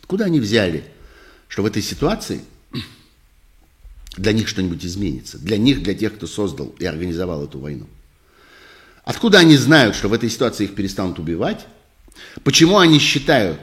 [0.00, 0.82] Откуда они взяли,
[1.46, 2.40] что в этой ситуации
[4.16, 7.86] для них что-нибудь изменится, для них, для тех, кто создал и организовал эту войну?
[9.04, 11.66] Откуда они знают, что в этой ситуации их перестанут убивать?
[12.42, 13.60] Почему они считают,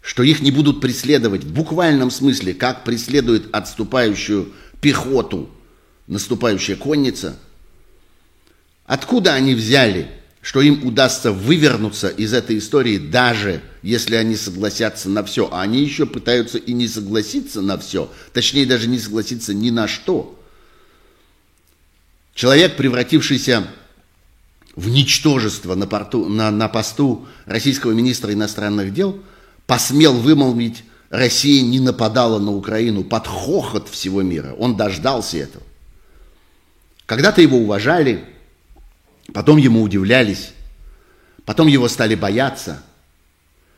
[0.00, 5.50] что их не будут преследовать в буквальном смысле, как преследует отступающую пехоту
[6.08, 7.38] наступающая конница?
[8.86, 10.10] Откуда они взяли,
[10.42, 15.48] что им удастся вывернуться из этой истории, даже если они согласятся на все?
[15.50, 19.86] А они еще пытаются и не согласиться на все, точнее даже не согласиться ни на
[19.86, 20.38] что.
[22.34, 23.68] Человек, превратившийся
[24.74, 29.20] в ничтожество на, порту, на, на посту российского министра иностранных дел,
[29.66, 34.54] посмел вымолвить, Россия не нападала на Украину под хохот всего мира.
[34.58, 35.62] Он дождался этого.
[37.06, 38.24] Когда-то его уважали,
[39.32, 40.52] потом ему удивлялись,
[41.44, 42.82] потом его стали бояться,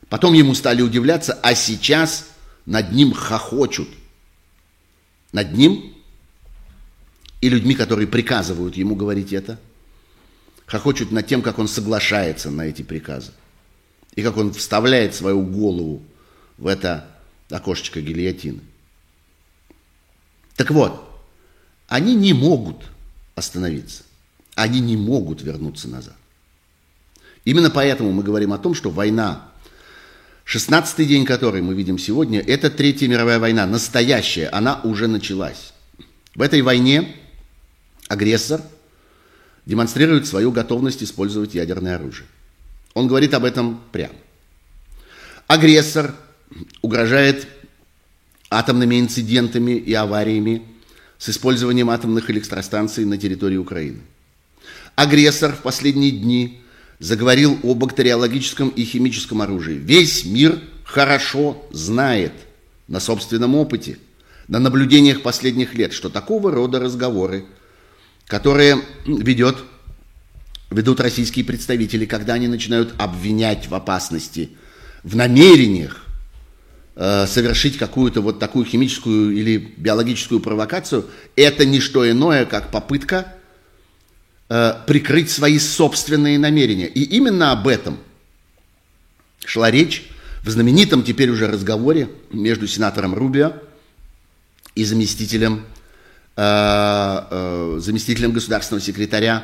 [0.09, 2.27] потом ему стали удивляться, а сейчас
[2.65, 3.89] над ним хохочут.
[5.31, 5.93] Над ним
[7.41, 9.59] и людьми, которые приказывают ему говорить это–
[10.65, 13.31] хохочут над тем, как он соглашается на эти приказы.
[14.15, 16.01] И как он вставляет свою голову
[16.57, 17.07] в это
[17.49, 18.61] окошечко гильотины.
[20.55, 21.03] Так вот,
[21.87, 22.77] они не могут
[23.35, 24.03] остановиться.
[24.55, 26.15] Они не могут вернуться назад.
[27.43, 29.51] Именно поэтому мы говорим о том, что война,
[30.45, 35.73] 16-й день которой мы видим сегодня, это Третья мировая война, настоящая, она уже началась.
[36.33, 37.15] В этой войне
[38.07, 38.61] агрессор–
[39.65, 42.27] демонстрирует свою готовность использовать ядерное оружие.
[42.93, 44.13] Он говорит об этом прямо.
[45.47, 46.15] Агрессор
[46.81, 47.47] угрожает
[48.49, 50.63] атомными инцидентами и авариями
[51.17, 54.01] с использованием атомных электростанций на территории Украины.
[54.95, 56.61] Агрессор в последние дни
[56.99, 59.75] заговорил о бактериологическом и химическом оружии.
[59.75, 62.33] Весь мир хорошо знает
[62.87, 63.97] на собственном опыте,
[64.47, 67.45] на наблюдениях последних лет, что такого рода разговоры
[68.27, 69.57] которые ведет,
[70.71, 74.51] ведут российские представители, когда они начинают обвинять в опасности,
[75.03, 76.03] в намерениях
[76.95, 81.05] э, совершить какую-то вот такую химическую или биологическую провокацию,
[81.35, 83.34] это не что иное, как попытка
[84.49, 86.87] э, прикрыть свои собственные намерения.
[86.87, 87.97] И именно об этом
[89.45, 90.09] шла речь
[90.43, 93.53] в знаменитом теперь уже разговоре между сенатором Рубио
[94.75, 95.65] и заместителем
[96.37, 99.43] Э, э, заместителем государственного секретаря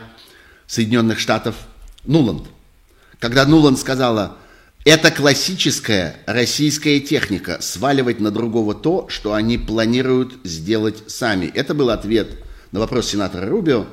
[0.68, 1.56] Соединенных Штатов
[2.04, 2.48] Нуланд.
[3.20, 4.38] Когда Нуланд сказала,
[4.84, 11.46] Это классическая российская техника– сваливать на другого то, что они планируют сделать сами.
[11.46, 13.86] Это был ответ на вопрос сенатора Рубио.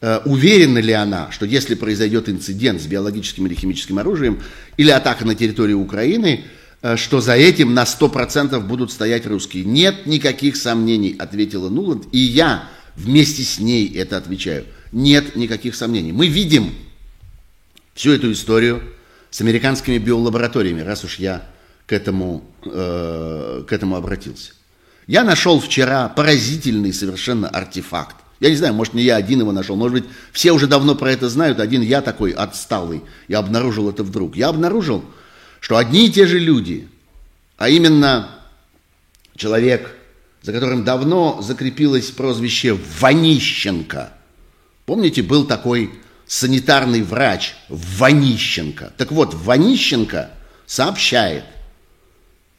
[0.00, 4.40] Э, уверена ли она, что если произойдет инцидент с биологическим или химическим оружием
[4.76, 6.44] или атака на территорию Украины,
[6.82, 9.64] э, что за этим на 100% будут стоять русские?
[9.64, 14.64] Нет никаких сомнений, ответила Нуланд, и я вместе с ней это отвечаю.
[14.92, 16.12] Нет никаких сомнений.
[16.12, 16.72] Мы видим
[17.94, 18.82] всю эту историю–
[19.30, 21.46] с американскими биолабораториями, раз уж я
[21.86, 24.52] к этому, э, к этому обратился.
[25.06, 28.16] Я нашел вчера поразительный совершенно артефакт.
[28.40, 31.10] Я не знаю, может, не я один его нашел, может быть, все уже давно про
[31.10, 34.36] это знают, один я такой отсталый, я обнаружил это вдруг.
[34.36, 35.04] Я обнаружил,
[35.60, 36.88] что одни и те же люди,
[37.56, 38.30] а именно
[39.34, 39.92] человек,
[40.42, 44.12] за которым давно закрепилось прозвище Ванищенко.
[44.86, 45.90] Помните, был такой
[46.26, 48.92] санитарный врач Ванищенко.
[48.96, 50.30] Так вот, Ванищенко
[50.66, 51.44] сообщает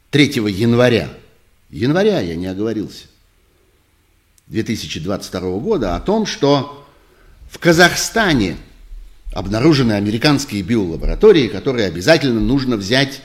[0.10, 1.10] 3 января,
[1.70, 3.06] января я не оговорился,
[4.49, 6.85] 2022 года о том, что
[7.49, 8.57] в Казахстане
[9.33, 13.21] обнаружены американские биолаборатории, которые обязательно нужно взять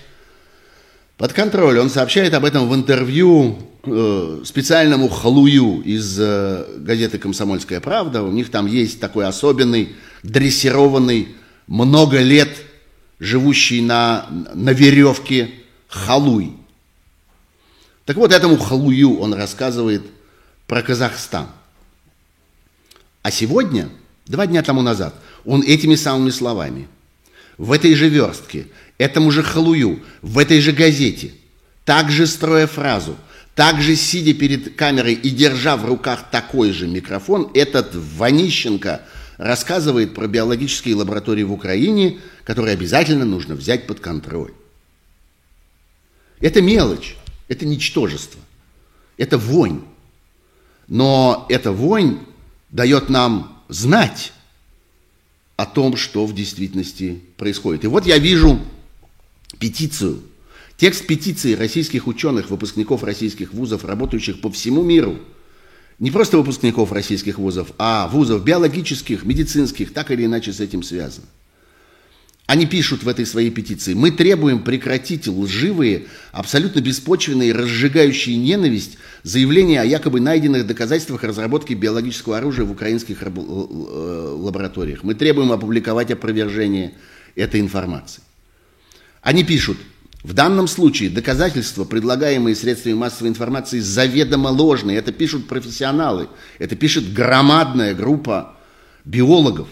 [1.17, 1.79] под контроль.
[1.79, 8.23] Он сообщает об этом в интервью э, специальному халую из э, газеты «Комсомольская правда».
[8.23, 11.29] У них там есть такой особенный, дрессированный,
[11.67, 12.51] много лет
[13.19, 15.51] живущий на, на веревке
[15.89, 16.53] халуй.
[18.05, 20.03] Так вот, этому халую он рассказывает
[20.67, 21.49] про Казахстан.
[23.23, 23.89] А сегодня,
[24.27, 26.89] два дня тому назад, он этими самыми словами
[27.59, 28.67] в этой же верстке–
[28.99, 31.33] этому же халую, в этой же газете,
[31.85, 33.17] также строя фразу,
[33.55, 39.03] также сидя перед камерой и держа в руках такой же микрофон, этот Ванищенко
[39.37, 44.53] рассказывает про биологические лаборатории в Украине, которые обязательно нужно взять под контроль.
[46.41, 47.17] Это мелочь,
[47.49, 48.41] это ничтожество,
[49.17, 49.83] это вонь.
[50.89, 52.19] Но эта вонь
[52.71, 54.33] дает нам знать
[55.57, 57.85] о том, что в действительности происходит.
[57.85, 58.61] И вот я вижу
[59.59, 60.23] петицию.
[60.77, 65.19] Текст петиции российских ученых, выпускников российских вузов, работающих по всему миру.
[66.01, 71.27] Не просто выпускников российских вузов, а вузов биологических, медицинских, так или иначе с этим связано.
[72.47, 79.81] Они пишут в этой своей петиции, мы требуем прекратить лживые, абсолютно беспочвенные, разжигающие ненависть заявления
[79.81, 85.03] о якобы найденных доказательствах разработки биологического оружия в украинских э, лабораториях.
[85.05, 86.93] Мы требуем опубликовать опровержение
[87.35, 88.23] этой информации.
[89.23, 89.79] Они пишут,
[90.23, 94.99] в данном случае доказательства, предлагаемые средствами массовой информации, заведомо ложные.
[94.99, 96.29] Это пишут профессионалы,
[96.59, 98.57] это пишет громадная группа
[99.07, 99.69] биологов.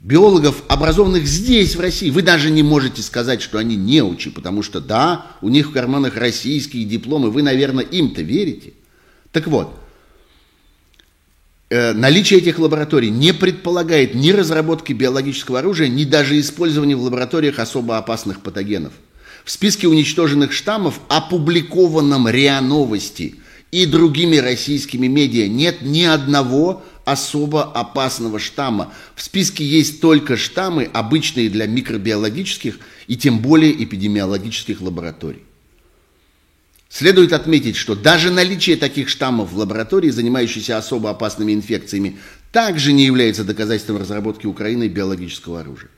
[0.00, 2.10] Биологов, образованных здесь, в России.
[2.10, 6.16] Вы даже не можете сказать, что они неучи, потому что, да, у них в карманах
[6.16, 8.72] российские дипломы, вы, наверное, им-то верите.
[9.30, 9.76] Так вот,
[11.72, 17.60] Э, наличие этих лабораторий не предполагает ни разработки биологического оружия, ни даже использования в лабораториях
[17.60, 18.92] особо опасных патогенов.
[19.44, 23.36] В списке уничтоженных штаммов, опубликованном РИА Новости
[23.70, 28.92] и другими российскими медиа, нет ни одного особо опасного штамма.
[29.14, 35.42] В списке есть только штаммы, обычные для микробиологических и тем более эпидемиологических лабораторий.
[36.88, 42.18] Следует отметить, что даже наличие таких штаммов в лаборатории, занимающейся особо опасными инфекциями,
[42.50, 45.90] также не является доказательством разработки Украины биологического оружия.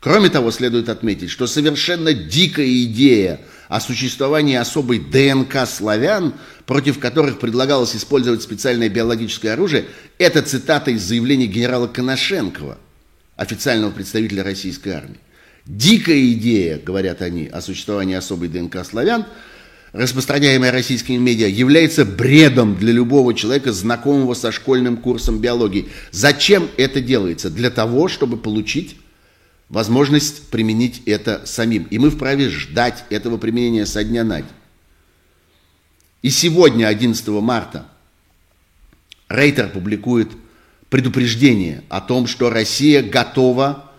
[0.00, 6.34] Кроме того, следует отметить, что совершенно дикая идея о существовании особой ДНК славян,
[6.66, 9.86] против которых предлагалось использовать специальное биологическое оружие,
[10.18, 12.78] это цитата из заявления генерала Коношенкова,
[13.36, 15.18] официального представителя российской армии.
[15.66, 19.26] Дикая идея, говорят они, о существовании особой ДНК славян–
[19.92, 25.88] распространяемая российскими медиа, является бредом для любого человека, знакомого со школьным курсом биологии.
[26.10, 27.50] Зачем это делается?
[27.50, 28.96] Для того, чтобы получить
[29.68, 31.84] возможность применить это самим.
[31.84, 34.50] И мы вправе ждать этого применения со дня на день.
[36.22, 37.86] И сегодня, 11 марта,
[39.28, 40.30] Рейтер публикует
[40.90, 43.90] предупреждение о том, что Россия готова,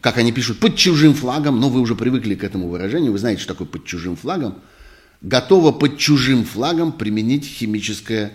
[0.00, 3.42] как они пишут, под чужим флагом, но вы уже привыкли к этому выражению, вы знаете,
[3.42, 4.58] что такое под чужим флагом–
[5.22, 8.32] готова под чужим флагом применить химическое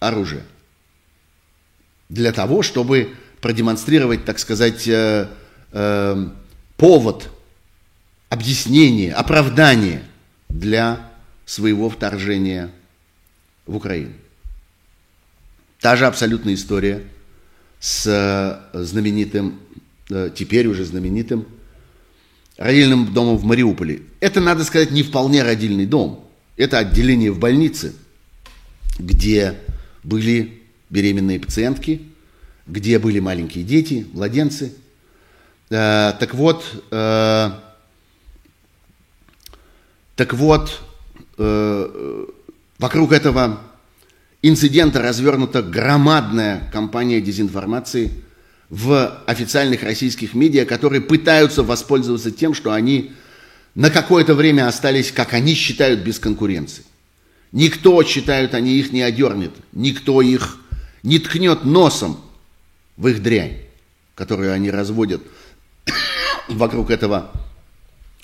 [0.00, 0.44] оружие.
[2.08, 4.88] Для того, чтобы продемонстрировать, так сказать,
[5.74, 6.28] э,
[6.76, 7.30] повод,
[8.30, 10.02] объяснение, оправдание
[10.48, 11.10] для
[11.44, 12.70] своего вторжения
[13.66, 14.12] в Украину.
[15.80, 17.02] Та же абсолютная история
[17.80, 19.60] с э, знаменитым,
[20.08, 21.46] э, теперь уже знаменитым
[22.56, 24.02] родильным домом в Мариуполе.
[24.20, 26.26] Это, надо сказать, не вполне родильный дом.
[26.56, 27.94] Это отделение в больнице,
[28.98, 29.56] где
[30.02, 32.02] были беременные пациентки,
[32.66, 34.72] где были маленькие дети, младенцы.
[35.74, 37.50] Э, так вот, э,
[40.14, 40.80] так вот,
[41.36, 42.26] э,
[42.78, 43.60] вокруг этого
[44.40, 48.12] инцидента развернута громадная кампания дезинформации
[48.70, 53.10] в официальных российских медиа, которые пытаются воспользоваться тем, что они
[53.74, 56.84] на какое-то время остались, как они считают, без конкуренции.
[57.50, 60.56] Никто, считают они, их не одернет, никто их
[61.02, 62.20] не ткнет носом
[62.96, 63.58] в их дрянь,
[64.14, 65.20] которую они разводят
[66.48, 67.30] вокруг этого,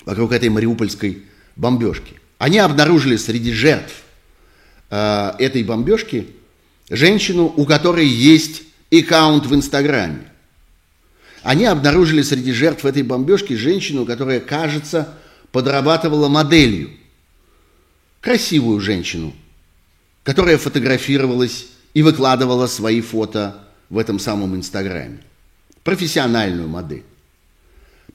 [0.05, 1.23] вокруг этой мариупольской
[1.55, 2.19] бомбежки.
[2.37, 3.93] Они обнаружили среди жертв
[4.89, 6.27] э, этой бомбежки
[6.89, 10.31] женщину, у которой есть аккаунт в Инстаграме.
[11.43, 15.17] Они обнаружили среди жертв этой бомбежки женщину, которая, кажется,
[15.51, 16.91] подрабатывала моделью.
[18.19, 19.33] Красивую женщину,
[20.23, 25.19] которая фотографировалась и выкладывала свои фото в этом самом Инстаграме.
[25.83, 27.03] Профессиональную модель.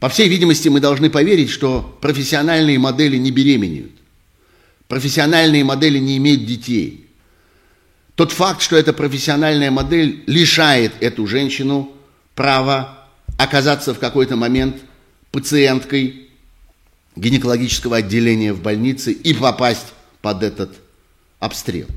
[0.00, 3.92] По всей видимости, мы должны поверить, что профессиональные модели не беременеют.
[4.88, 7.06] Профессиональные модели не имеют детей.
[8.14, 11.92] Тот факт, что эта профессиональная модель лишает эту женщину
[12.34, 14.76] права оказаться в какой-то момент
[15.32, 16.28] пациенткой
[17.16, 19.92] гинекологического отделения в больнице и попасть
[20.22, 20.76] под этот
[21.40, 21.88] обстрел.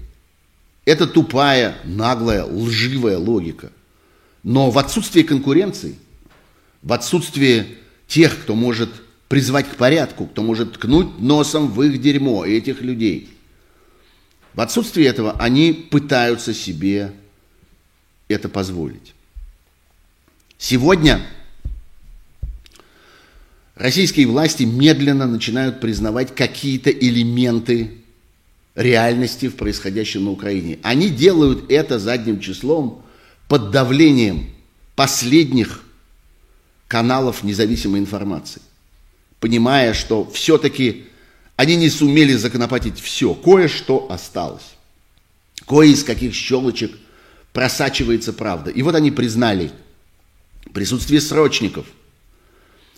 [0.86, 3.72] Это тупая, наглая, лживая логика.
[4.44, 5.96] Но в отсутствии конкуренции,
[6.82, 7.78] в отсутствии
[8.10, 8.90] тех, кто может
[9.30, 13.30] призвать к порядку, кто может ткнуть носом в их дерьмо этих людей,
[14.56, 17.14] в отсутствии этого они пытаются себе
[18.28, 19.14] это позволить.
[20.58, 21.22] Сегодня
[23.76, 27.92] российские власти медленно начинают признавать какие-то элементы
[28.76, 30.80] реальности в происходящем на Украине.
[30.82, 33.06] Они делают это задним числом
[33.48, 34.50] под давлением
[34.96, 35.84] последних
[36.90, 38.62] каналов независимой информации,
[39.40, 41.06] понимая, что все-таки
[41.56, 44.76] они не сумели законопатить все, кое-что осталось.
[45.68, 46.98] Кое из каких щелочек
[47.54, 48.72] просачивается правда.
[48.72, 49.72] И вот они признали
[50.74, 51.86] присутствие срочников,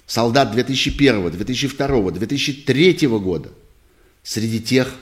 [0.07, 3.49] солдат 2001, 2002, 2003 года
[4.23, 4.95] среди тех,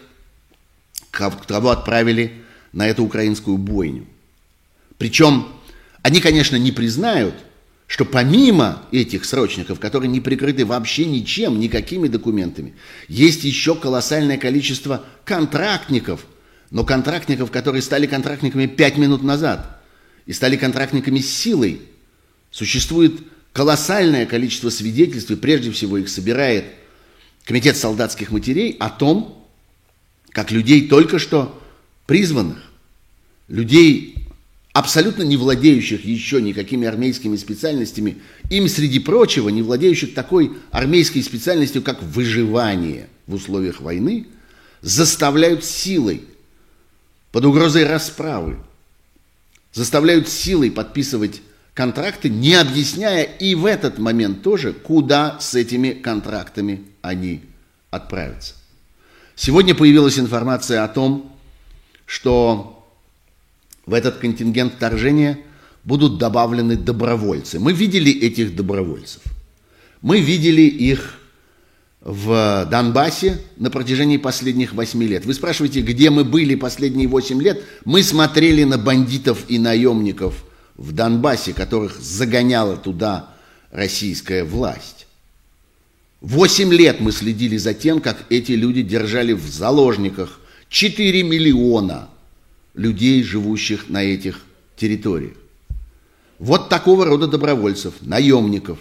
[1.11, 2.41] кого отправили
[2.73, 4.07] на эту украинскую бойню.
[4.97, 5.47] Причем
[6.01, 7.35] они, конечно, не признают,
[7.89, 12.75] что помимо этих срочников, которые не прикрыты вообще ничем, никакими документами,
[13.07, 16.27] есть еще колоссальное количество контрактников,
[16.69, 19.81] но контрактников, которые стали контрактниками пять минут назад
[20.27, 21.81] и стали контрактниками с силой.
[22.51, 23.21] Существует
[23.53, 26.65] колоссальное количество свидетельств, и прежде всего их собирает
[27.43, 29.49] Комитет солдатских матерей о том,
[30.29, 31.59] как людей только что
[32.05, 32.61] призванных,
[33.47, 34.18] людей,
[34.79, 38.19] абсолютно не владеющих еще никакими армейскими специальностями,
[38.49, 44.27] им, среди прочего, не владеющих такой армейской специальностью, как выживание в условиях войны,
[44.81, 46.23] заставляют силой,
[47.33, 48.57] под угрозой расправы,
[49.73, 51.41] заставляют силой подписывать
[51.73, 57.41] контракты, не объясняя и в этот момент тоже, куда с этими контрактами они
[57.91, 58.55] отправятся.
[59.35, 61.37] Сегодня появилась информация о том,
[62.05, 62.78] что
[63.89, 65.39] в этот контингент вторжения
[65.83, 67.59] будут добавлены добровольцы.
[67.59, 69.23] Мы видели этих добровольцев.
[70.03, 71.15] Мы видели их
[72.01, 75.25] в Донбассе на протяжении последних восьми лет.
[75.25, 77.63] Вы спрашиваете, где мы были последние восемь лет?
[77.83, 80.45] Мы смотрели на бандитов и наемников
[80.77, 83.33] в Донбассе, которых загоняла туда
[83.71, 85.07] российская власть.
[86.21, 92.09] Восемь лет мы следили за тем, как эти люди держали в заложниках 4 миллиона
[92.73, 94.41] людей, живущих на этих
[94.75, 95.33] территориях.
[96.37, 98.79] Вот такого рода добровольцев, наемников,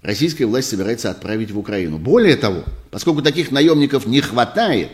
[0.00, 1.98] российская власть собирается отправить в Украину.
[1.98, 4.90] Более того, поскольку таких наемников не хватает,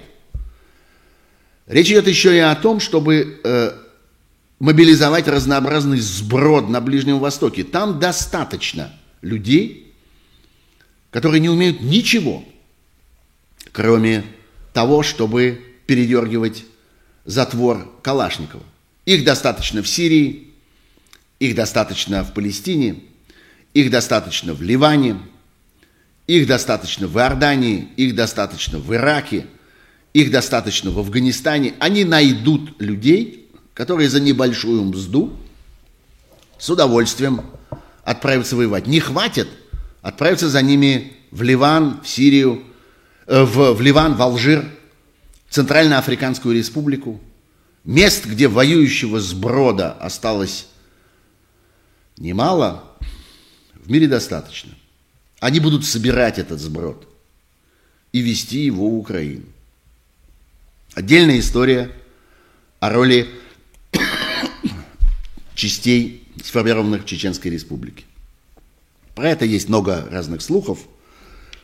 [1.67, 3.73] речь идет еще и о том, чтобы э,
[4.59, 7.65] мобилизовать разнообразный сброд на Ближнем Востоке.
[7.65, 9.95] Там достаточно людей,
[11.11, 12.45] которые не умеют ничего,
[13.73, 14.25] кроме
[14.73, 16.65] того, чтобы передергивать
[17.29, 18.63] затвор Калашникова.
[19.07, 20.49] Их достаточно в Сирии,
[21.39, 23.05] их достаточно в Палестине,
[23.75, 25.19] их достаточно в Ливане,
[26.27, 29.47] их достаточно в Иордании, их достаточно в Ираке,
[30.13, 31.75] их достаточно в Афганистане.
[31.79, 35.39] Они найдут людей, которые за небольшую мзду
[36.59, 37.43] с удовольствием
[38.03, 38.89] отправятся воевать.
[38.89, 39.49] Не хватит–
[40.03, 42.63] отправятся за ними в Ливан, в Сирию,
[43.27, 44.65] э, в, в Ливан, в Алжир,
[45.51, 47.21] Центральноафриканскую республику.
[47.85, 50.67] Мест, где воюющего сброда осталось
[52.19, 52.85] немало,
[53.75, 54.73] в мире достаточно.
[55.41, 57.09] Они будут собирать этот сброд
[58.13, 59.47] и вести его в Украину.
[60.95, 61.91] Отдельная история
[62.81, 63.29] о роли
[65.55, 68.05] частей, сформированных Чеченской Республике.
[69.15, 70.81] Про это есть много разных слухов,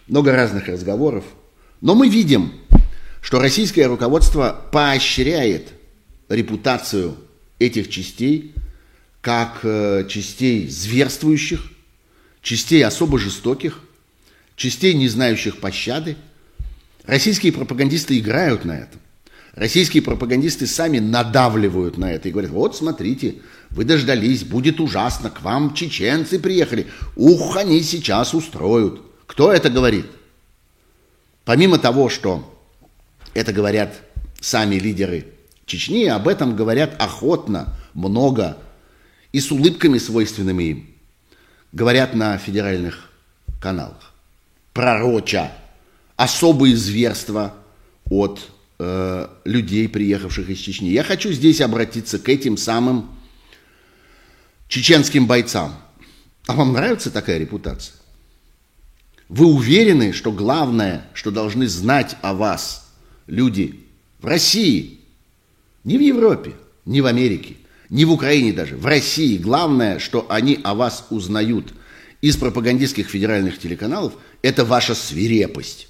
[0.07, 1.25] много разных разговоров.
[1.81, 2.53] Но мы видим,
[3.25, 5.73] что российское руководство поощряет
[6.29, 7.17] репутацию
[7.59, 8.55] этих частей
[9.23, 11.71] как э, частей зверствующих,
[12.43, 13.81] частей особо жестоких,
[14.57, 16.17] частей, не знающих пощады.
[17.07, 19.01] Российские пропагандисты играют на этом.
[19.55, 23.37] Российские пропагандисты сами надавливают на это и говорят, вот смотрите,
[23.71, 29.01] вы дождались, будет ужасно, к вам чеченцы приехали, ух, они сейчас устроят.
[29.25, 30.05] Кто это говорит?
[31.47, 32.51] Помимо того, что
[33.35, 34.01] это говорят
[34.41, 35.27] сами лидеры
[35.67, 38.59] Чечни, об этом говорят охотно, много
[39.33, 40.91] и с улыбками, свойственными им.
[41.73, 43.11] Говорят на федеральных
[43.61, 44.13] каналах.
[44.73, 45.53] Пророча
[46.17, 47.55] особые зверства
[48.11, 50.91] от э, людей, приехавших из Чечни.
[50.91, 53.11] Я хочу здесь обратиться к этим самым
[54.69, 55.75] чеченским бойцам.
[56.47, 57.95] А вам нравится такая репутация?
[59.29, 62.84] Вы уверены, что главное, что должны знать о вас
[63.27, 63.81] люди
[64.21, 65.01] в России,
[65.85, 66.53] не в Европе,
[66.85, 67.57] не в Америке,
[67.91, 71.73] не в Украине даже, в России, главное, что они о вас узнают
[72.21, 75.89] из пропагандистских федеральных телеканалов, это ваша свирепость.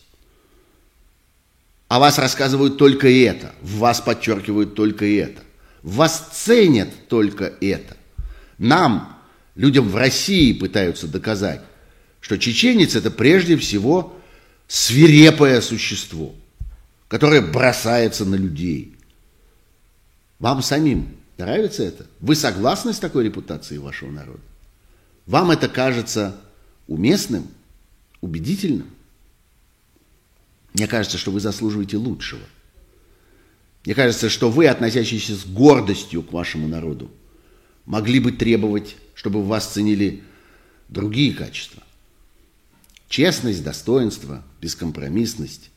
[1.89, 5.43] О вас рассказывают только это, в вас подчеркивают только это,
[5.83, 7.97] в вас ценят только это.
[8.59, 9.17] Нам,
[9.55, 11.61] людям в России, пытаются доказать,
[12.21, 14.17] что чеченец это прежде всего
[14.67, 16.35] свирепое существо,
[17.15, 18.97] которое бросается на людей.
[20.41, 22.07] Вам самим нравится это?
[22.19, 24.41] Вы согласны с такой репутацией вашего народа?
[25.25, 26.37] Вам это кажется
[26.89, 27.47] уместным,
[28.21, 28.89] убедительным?
[30.73, 32.43] Мне кажется, что вы заслуживаете лучшего.
[33.85, 37.13] Мне кажется, что вы, относящиеся с гордостью к вашему народу,
[37.85, 40.25] могли бы требовать, чтобы в вас ценили
[40.89, 41.85] другие качества.
[43.09, 45.71] Честность, достоинство, бескомпромиссность,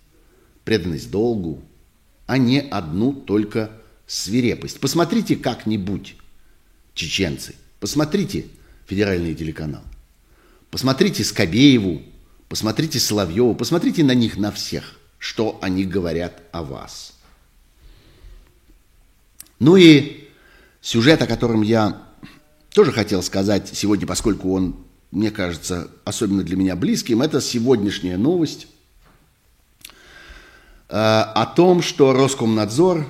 [0.67, 1.63] преданность долгу,
[2.25, 3.71] а не одну только
[4.05, 4.81] свирепость.
[4.81, 6.17] Посмотрите как-нибудь,
[6.93, 8.47] чеченцы, посмотрите
[8.85, 9.85] федеральные телеканалы,
[10.69, 12.01] посмотрите Скобееву,
[12.49, 17.13] посмотрите Соловьеву, посмотрите на них, на всех, что они говорят о вас.
[19.59, 20.27] Ну и
[20.81, 22.03] сюжет, о котором я
[22.73, 24.75] тоже хотел сказать сегодня, поскольку он
[25.11, 28.67] мне кажется, особенно для меня близким, это сегодняшняя новость
[30.89, 33.05] о том, что Роскомнадзор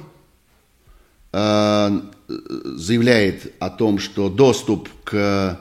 [1.31, 5.59] э, заявляет о том, что доступ к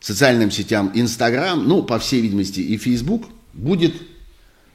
[0.00, 3.94] социальным сетям Инстаграм, ну, по всей видимости, и Фейсбук, будет,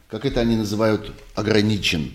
[0.10, 2.12] как это они называют, ограничен.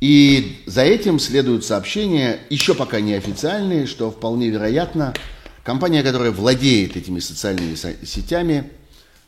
[0.00, 5.14] И за этим следуют сообщения, еще пока не официальные, что вполне вероятно–
[5.62, 8.70] Компания, которая владеет этими социальными сетями,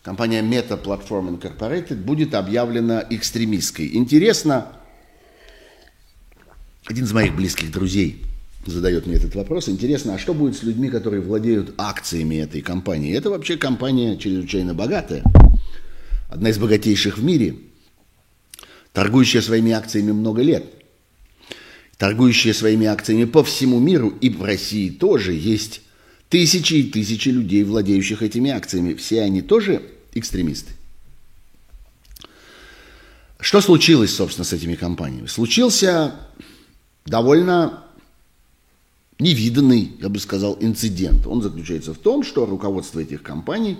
[0.02, 3.94] компания Meta Platform Incorporated, будет объявлена экстремистской.
[3.94, 4.72] Интересно,
[6.84, 8.24] один из моих близких друзей
[8.66, 9.68] задает мне этот вопрос.
[9.68, 13.16] Интересно, а что будет с людьми, которые владеют акциями этой компании?
[13.16, 15.22] Это вообще компания чрезвычайно богатая,
[16.28, 17.56] одна из богатейших в мире,
[18.92, 20.64] торгующая своими акциями много лет.
[21.98, 25.81] Торгующая своими акциями по всему миру и в России тоже есть
[26.32, 28.94] Тысячи и тысячи людей, владеющих этими акциями.
[28.94, 29.82] Все они тоже
[30.14, 30.72] экстремисты.
[33.38, 35.26] Что случилось, собственно, с этими компаниями?
[35.26, 36.14] Случился
[37.04, 37.84] довольно
[39.18, 41.26] невиданный, я бы сказал, инцидент.
[41.26, 43.76] Он заключается в том, что руководство этих компаний,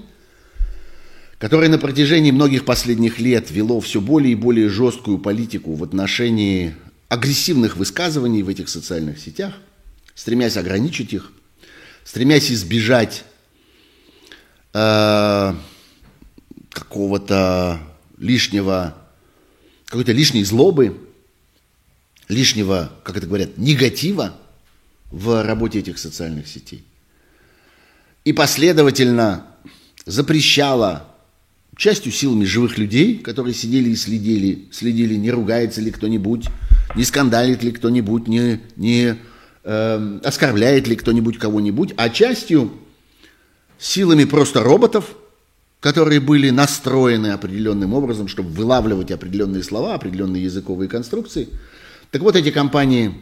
[1.38, 6.74] которое на протяжении многих последних лет вело все более и более жесткую политику в отношении
[7.08, 9.54] агрессивных высказываний в этих социальных сетях,
[10.14, 11.32] стремясь ограничить их,
[12.04, 13.24] стремясь избежать
[14.72, 15.54] э,
[16.70, 17.80] какого-то
[18.18, 18.96] лишнего,
[19.86, 20.98] какой-то лишней злобы,
[22.28, 24.36] лишнего, как это говорят, негатива
[25.10, 26.84] в работе этих социальных сетей.
[28.24, 29.46] И последовательно
[30.06, 31.08] запрещала
[31.76, 36.46] частью силами живых людей, которые сидели и следили, следили, не ругается ли кто-нибудь,
[36.94, 39.16] не скандалит ли кто-нибудь, не, не
[39.64, 42.72] э, оскорбляет ли кто-нибудь кого-нибудь, а частью
[43.78, 45.16] силами просто роботов,
[45.80, 51.48] которые были настроены определенным образом, чтобы вылавливать определенные слова, определенные языковые конструкции.
[52.12, 53.14] Так вот, эти компании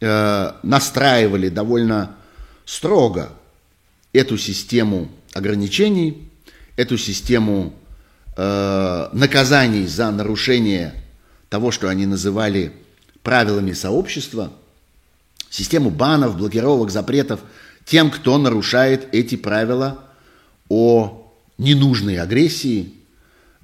[0.00, 2.16] э, настраивали довольно
[2.64, 3.30] строго
[4.12, 6.28] эту систему ограничений,
[6.76, 7.74] эту систему
[8.36, 10.94] э, наказаний за нарушение
[11.48, 12.72] того, что они называли
[13.22, 14.52] правилами сообщества,
[15.50, 17.40] систему банов, блокировок, запретов
[17.84, 20.04] тем, кто нарушает эти правила
[20.68, 22.94] о ненужной агрессии,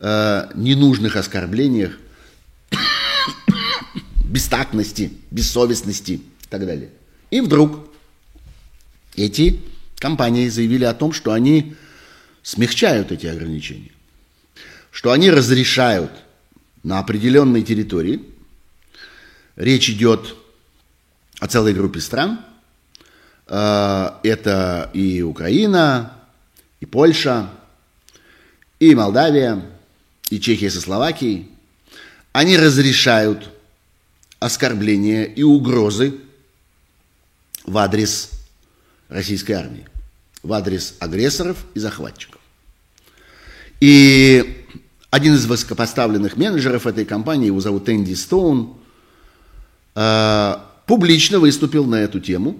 [0.01, 1.97] э, ненужных оскорблениях,
[4.24, 6.91] бестактности, бессовестности и так далее.
[7.30, 7.89] И вдруг
[9.14, 9.61] эти
[9.99, 11.76] компании заявили о том, что они
[12.43, 13.93] смягчают эти ограничения,
[14.91, 16.11] что они разрешают
[16.82, 18.22] на определенной территории,
[19.57, 20.37] речь идет
[21.41, 22.41] о целой группе стран,
[23.47, 26.12] э, это и Украина,
[26.80, 27.51] и Польша,
[28.78, 29.62] и Молдавия,
[30.30, 31.49] и Чехия со Словакией,
[32.32, 33.51] они разрешают
[34.39, 36.20] оскорбления и угрозы
[37.64, 38.30] в адрес
[39.09, 39.87] российской армии,
[40.43, 42.41] в адрес агрессоров и захватчиков.
[43.80, 44.66] И
[45.11, 48.76] один из высокопоставленных менеджеров этой компании, его зовут Энди Стоун,
[49.95, 50.57] э,
[50.87, 52.59] публично выступил на эту тему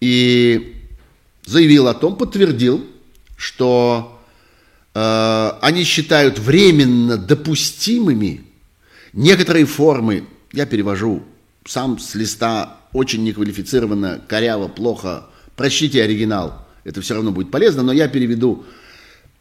[0.00, 0.76] и
[1.46, 2.84] заявил о том, подтвердил,
[3.36, 4.20] что
[4.94, 8.44] э, они считают временно допустимыми
[9.12, 11.22] некоторые формы, я перевожу
[11.64, 17.92] сам с листа очень неквалифицированно, коряво, плохо, прочтите оригинал, это все равно будет полезно, но
[17.92, 18.64] я переведу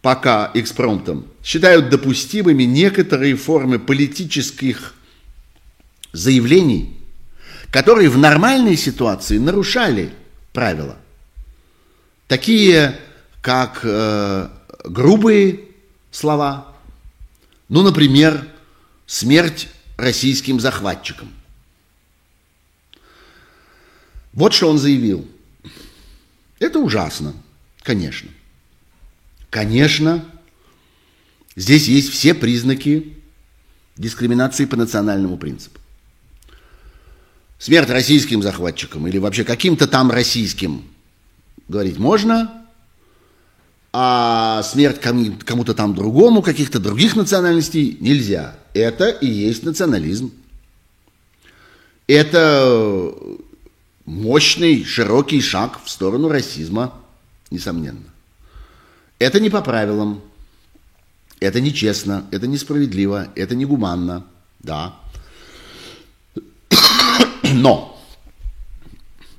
[0.02, 4.96] пока экспромтом, считают допустимыми некоторые формы политических
[6.12, 7.01] заявлений,
[7.72, 10.14] которые в нормальной ситуации нарушали
[10.52, 10.98] правила.
[12.28, 13.00] Такие,
[13.42, 14.50] как э,
[14.84, 15.62] грубые
[16.12, 16.76] слова,
[17.70, 18.46] ну, например,
[19.06, 21.32] смерть российским захватчикам.
[24.34, 25.28] Вот что он заявил.
[26.60, 27.34] Это ужасно,
[27.84, 28.30] конечно.
[29.50, 30.24] Конечно,
[31.56, 33.18] здесь есть все признаки
[33.98, 35.81] дискриминации по национальному принципу.
[37.62, 40.84] Смерть российским захватчикам или вообще каким-то там российским
[41.68, 42.66] говорить можно,
[43.94, 48.56] а смерть кому-то там другому, каких-то других национальностей нельзя.
[48.74, 50.32] Это и есть национализм.
[52.08, 53.14] Это
[54.06, 56.96] мощный, широкий шаг в сторону расизма,
[57.52, 58.10] несомненно.
[59.20, 60.24] Это не по правилам,
[61.40, 64.26] это нечестно, это несправедливо, это негуманно,
[64.62, 64.96] да.
[67.54, 68.00] Но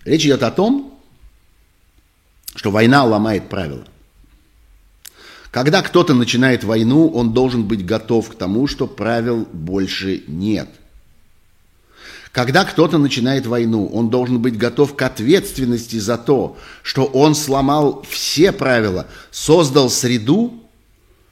[0.05, 0.99] речь идет о том,
[2.55, 3.85] что война ломает правила.
[5.51, 10.69] Когда кто-то начинает войну, он должен быть готов к тому, что правил больше нет.
[12.33, 18.03] Когда кто-то начинает войну, он должен быть готов к ответственности за то, что он сломал
[18.09, 20.63] все правила, создал среду,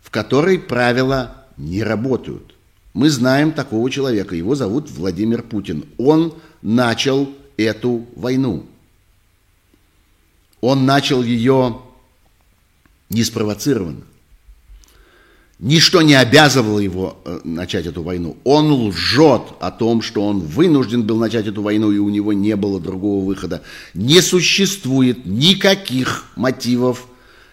[0.03, 2.50] в которой правила не работают.
[2.93, 5.85] Мы знаем такого человека, его зовут Владимир Путин.
[5.97, 8.67] Он начал эту войну.
[10.61, 11.81] Он начал ее
[13.09, 14.03] неспровоцированно.
[15.61, 18.39] Ничто не обязывало его э, начать эту войну.
[18.45, 22.57] Он лжет о том, что он вынужден был начать эту войну, и у него не
[22.57, 23.61] было другого выхода.
[23.93, 27.07] Не существует никаких мотивов,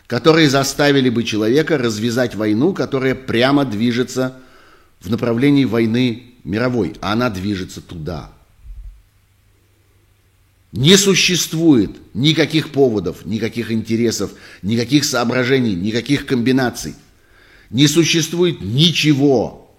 [0.07, 4.37] которые заставили бы человека развязать войну, которая прямо движется
[4.99, 8.31] в направлении войны мировой, а она движется туда.
[10.71, 14.31] Не существует никаких поводов, никаких интересов,
[14.61, 16.95] никаких соображений, никаких комбинаций–
[17.69, 19.75] не существует ничего,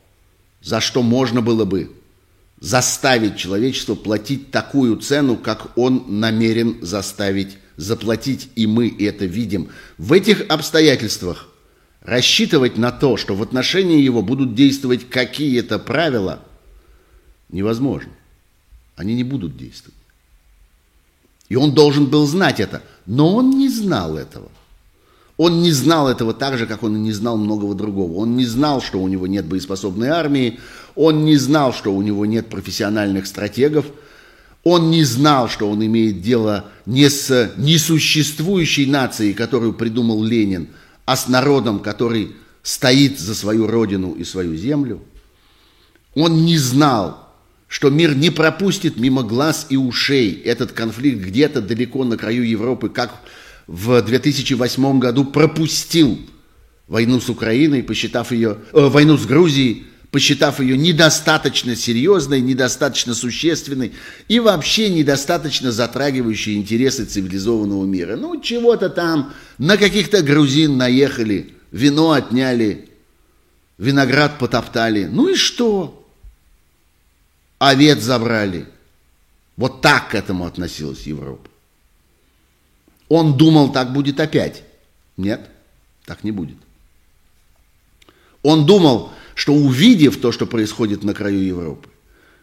[0.63, 1.93] за что можно было бы
[2.61, 9.69] заставить человечество платить такую цену, как он намерен заставить заплатить, и мы это видим.
[9.97, 11.49] В этих обстоятельствах
[12.03, 16.41] рассчитывать на то, что в отношении его будут действовать какие-то правила,
[17.49, 18.13] невозможно.
[18.97, 19.95] Они не будут действовать.
[21.49, 24.49] И он должен был знать это, но он не знал этого.
[25.39, 28.15] Он не знал этого так же, как он и не знал многого другого.
[28.15, 30.59] Он не знал, что у него нет боеспособной армии,
[30.97, 33.87] он не знал, что у него нет профессиональных стратегов,
[34.65, 40.69] он не знал, что он имеет дело не с несуществующей нацией, которую придумал Ленин,
[41.09, 45.01] а с народом, который стоит за свою родину и свою землю.
[46.15, 47.33] Он не знал,
[47.67, 52.91] что мир не пропустит мимо глаз и ушей этот конфликт где-то далеко на краю Европы,
[52.91, 53.23] как
[53.67, 56.19] в 2008 году пропустил
[56.89, 63.93] войну с Украиной, посчитав ее, э, войну с Грузией, посчитав ее недостаточно серьезной, недостаточно существенной
[64.27, 68.17] и вообще недостаточно затрагивающей интересы цивилизованного мира.
[68.17, 72.89] Ну, чего-то там на каких-то грузин наехали, вино отняли,
[73.77, 75.05] виноград потоптали.
[75.05, 76.07] Ну и что?
[77.59, 78.67] Овец забрали.
[79.57, 81.51] Вот так к этому относилась Европа.
[83.09, 84.63] Он думал, так будет опять.
[85.17, 85.51] Нет,
[86.05, 86.57] так не будет.
[88.43, 91.89] Он думал, что увидев то, что происходит на краю Европы,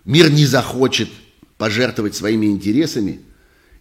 [0.06, 1.10] мир не захочет
[1.58, 3.20] пожертвовать своими интересами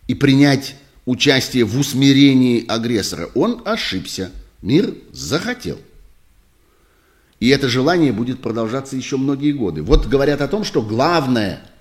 [0.09, 0.75] и принять
[1.07, 3.31] участие в усмирении агрессора.
[3.37, 4.33] Он ошибся.
[4.63, 5.79] Мир захотел.
[7.39, 9.83] И это желание будет продолжаться еще многие годы.
[9.83, 11.63] Вот говорят о том, что главное–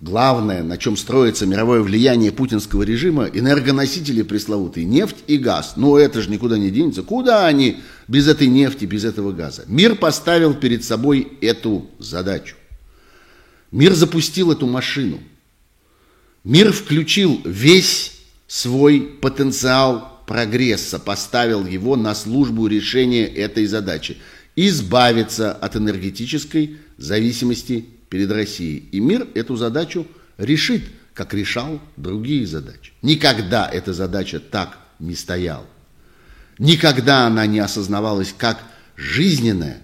[0.00, 5.72] Главное, на чем строится мировое влияние путинского режима, энергоносители пресловутые, нефть и газ.
[5.74, 7.02] Но это же никуда не денется.
[7.02, 9.64] Куда они без этой нефти, без этого газа?
[9.66, 12.54] Мир поставил перед собой эту задачу.
[13.72, 15.18] Мир запустил эту машину.
[16.44, 24.16] Мир включил весь свой потенциал прогресса, поставил его на службу решения этой задачи.
[24.54, 28.88] Избавиться от энергетической зависимости перед Россией.
[28.92, 30.06] И мир эту задачу
[30.36, 30.84] решит,
[31.14, 32.92] как решал другие задачи.
[33.02, 35.66] Никогда эта задача так не стояла.
[36.58, 38.62] Никогда она не осознавалась как
[38.96, 39.82] жизненная,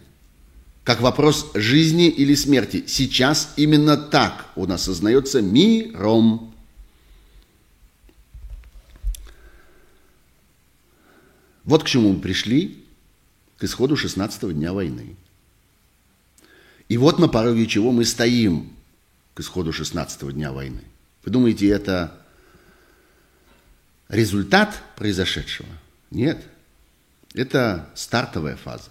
[0.83, 2.85] как вопрос жизни или смерти.
[2.87, 6.55] Сейчас именно так он осознается миром.
[11.65, 12.85] Вот к чему мы пришли
[13.57, 15.17] к исходу 16 дня войны.
[16.95, 18.71] И вот на пороге чего мы стоим
[19.35, 20.81] к исходу 16 дня войны.
[21.25, 22.17] Вы думаете, это
[24.09, 25.69] результат произошедшего?
[26.13, 26.47] Нет.
[27.35, 28.91] Это стартовая фаза.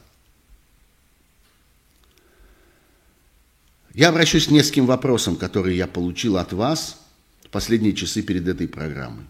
[3.94, 7.00] Я обращусь к нескольким вопросам, которые я получил от вас
[7.46, 9.24] в последние часы перед этой программой.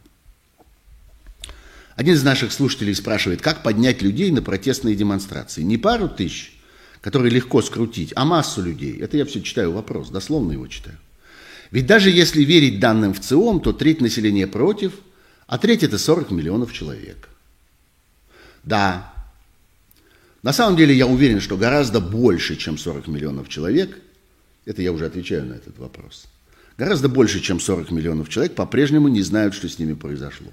[1.95, 5.61] Один из наших слушателей спрашивает, как поднять людей на протестные демонстрации?
[5.61, 6.57] Не пару тысяч,
[7.03, 8.97] который легко скрутить, а массу людей.
[8.97, 10.97] Это я все читаю вопрос, дословно его читаю.
[11.69, 14.93] Ведь даже если верить данным в ЦИОМ, то треть населения против,
[15.45, 17.27] а треть это 40 миллионов человек.
[18.63, 19.13] Да,
[20.43, 23.99] на самом деле я уверен, что гораздо больше, чем 40 миллионов человек,
[24.63, 26.27] это я уже отвечаю на этот вопрос,
[26.77, 30.47] гораздо больше, чем 40 миллионов человек по-прежнему не знают, что с ними произошло.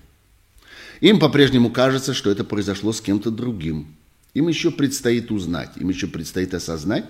[1.01, 3.95] Им по-прежнему кажется, что это произошло с кем-то другим,
[4.35, 7.05] им еще предстоит узнать, им еще предстоит осознать,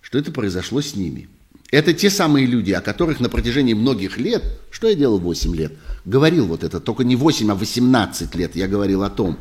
[0.00, 1.28] что это произошло с ними.
[1.70, 5.72] Это те самые люди, о которых на протяжении многих лет, что я делал 8 лет,
[6.04, 9.38] говорил вот это, только не 8, а 18 лет я говорил о том,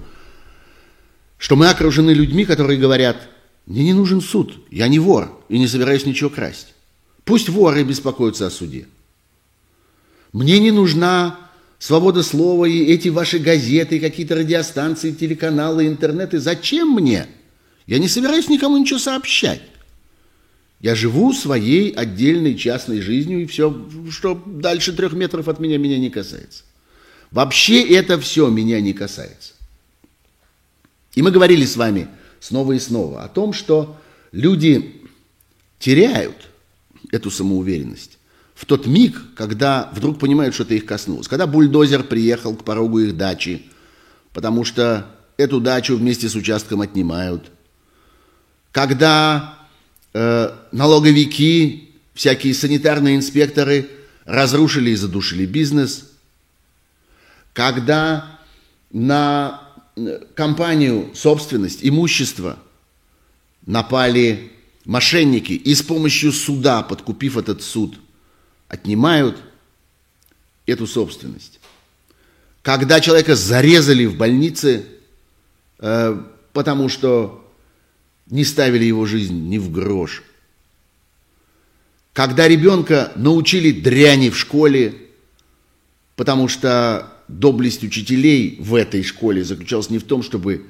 [1.38, 3.18] что мы окружены людьми, которые говорят,
[3.66, 6.74] мне не нужен суд, я не вор и не собираюсь ничего красть.
[7.26, 8.88] Пусть воры беспокоятся о суде.
[10.32, 11.38] Мне не нужна
[11.82, 16.38] свобода слова и эти ваши газеты, какие-то радиостанции, телеканалы, интернеты.
[16.38, 17.26] Зачем мне?
[17.88, 19.64] Я не собираюсь никому ничего сообщать.
[20.80, 25.98] Я живу своей отдельной частной жизнью, и все, что дальше трех метров от меня, меня
[25.98, 26.64] не касается.
[27.32, 29.54] Вообще это все меня не касается.
[31.16, 32.08] И мы говорили с вами
[32.40, 34.00] снова и снова о том, что
[34.32, 35.02] люди
[35.80, 36.50] теряют
[37.12, 38.20] эту самоуверенность
[38.62, 41.28] в тот миг, когда вдруг понимают, что это их коснулось.
[41.28, 43.64] Когда бульдозер приехал к порогу их дачи,
[44.34, 47.52] потому что эту дачу вместе с участком отнимают.
[48.72, 49.58] Когда
[50.14, 53.90] э, налоговики, всякие санитарные инспекторы
[54.26, 56.12] разрушили и задушили бизнес.
[57.54, 58.40] Когда
[58.92, 59.60] на
[59.96, 62.60] э, компанию, собственность, имущество
[63.66, 64.52] напали
[64.86, 68.00] мошенники и с помощью суда, подкупив этот суд–
[68.72, 69.38] отнимают
[70.66, 71.60] эту собственность.
[72.62, 74.86] Когда человека зарезали в больнице,
[75.80, 76.18] э,
[76.54, 77.46] потому что
[78.28, 80.24] не ставили его жизнь ни в грош.
[82.14, 84.96] Когда ребенка научили дряни в школе,
[86.16, 90.68] потому что доблесть учителей в этой школе заключалась не в том, чтобы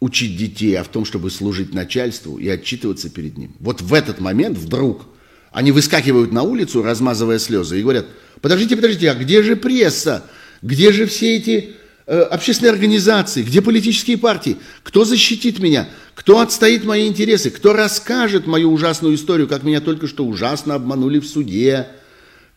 [0.00, 3.54] учить детей, а в том, чтобы служить начальству и отчитываться перед ним.
[3.60, 5.06] Вот в этот момент вдруг–
[5.52, 8.06] они выскакивают на улицу, размазывая слезы, и говорят,
[8.40, 10.24] подождите, подождите, а где же пресса?
[10.62, 11.74] Где же все эти
[12.06, 13.42] э, общественные организации?
[13.42, 14.56] Где политические партии?
[14.82, 15.88] Кто защитит меня?
[16.14, 17.50] Кто отстоит мои интересы?
[17.50, 21.88] Кто расскажет мою ужасную историю, как меня только что ужасно обманули в суде,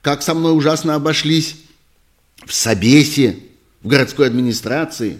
[0.01, 1.55] как со мной ужасно обошлись
[2.45, 3.39] в Собесе,
[3.81, 5.19] в городской администрации,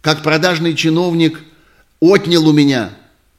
[0.00, 1.40] как продажный чиновник
[2.00, 2.90] отнял у меня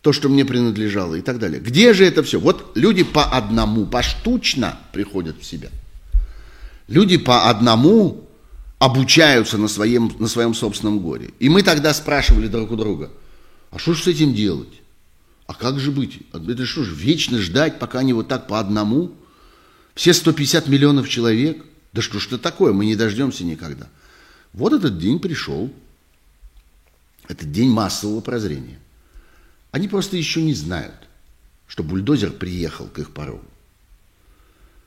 [0.04, 1.62] то, что мне принадлежало и так далее.
[1.62, 2.38] Где же это все?
[2.38, 5.70] Вот люди по одному, поштучно приходят в себя.
[6.90, 8.28] Люди по одному
[8.80, 11.30] обучаются на своем, на своем собственном горе.
[11.40, 13.12] И мы тогда спрашивали друг у друга,
[13.72, 14.82] а что же с этим делать?
[15.48, 16.20] А как же быть?
[16.34, 19.14] Это что же, вечно ждать, пока они вот так по одному?
[19.96, 21.64] Все 150 миллионов человек?
[21.94, 23.88] Да что ж это такое, мы не дождемся никогда.
[24.52, 25.72] Вот этот день пришел.
[27.30, 28.80] Это день массового прозрения.
[29.74, 30.94] Они просто еще не знают,
[31.66, 33.44] что бульдозер приехал к их порогу.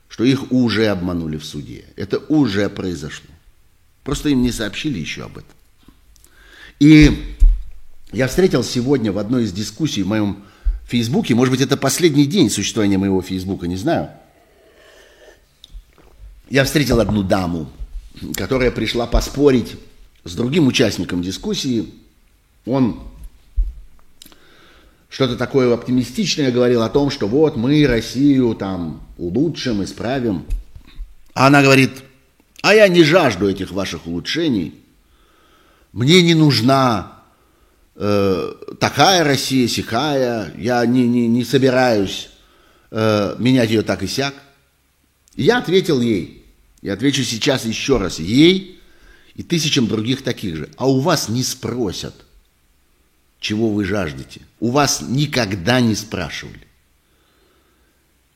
[0.07, 1.83] Что их уже обманули в суде.
[1.97, 3.29] Это уже произошло.
[4.05, 5.51] Просто им не сообщили еще об этом.
[6.79, 7.35] И
[8.13, 10.45] я встретил сегодня в одной из дискуссий в моем
[10.87, 14.11] Фейсбуке, может быть, это последний день существования моего Фейсбука, не знаю.
[16.49, 17.69] Я встретил одну даму,
[18.35, 19.75] которая пришла поспорить
[20.23, 21.93] с другим участником дискуссии.
[22.65, 23.03] Он
[25.09, 30.45] что-то такое оптимистичное говорил о том, что вот мы Россию там улучшим, исправим.
[31.33, 31.91] А она говорит,
[32.61, 34.75] а я не жажду этих ваших улучшений.
[35.93, 37.23] Мне не нужна
[37.95, 42.29] э, такая Россия, сякая, я не, не, не собираюсь
[42.91, 44.33] э, менять ее так и сяк.
[45.35, 46.45] я ответил ей,
[46.81, 48.79] я отвечу сейчас еще раз, ей
[49.35, 50.69] и тысячам других таких же.
[50.77, 52.13] А у вас не спросят,
[53.39, 54.41] чего вы жаждете.
[54.59, 56.67] У вас никогда не спрашивали.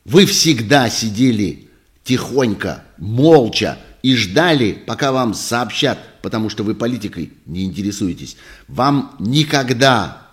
[0.05, 1.69] Вы всегда сидели
[2.03, 8.35] тихонько, молча, и ждали, пока вам сообщат, потому что вы политикой не интересуетесь.
[8.67, 10.27] Вам никогда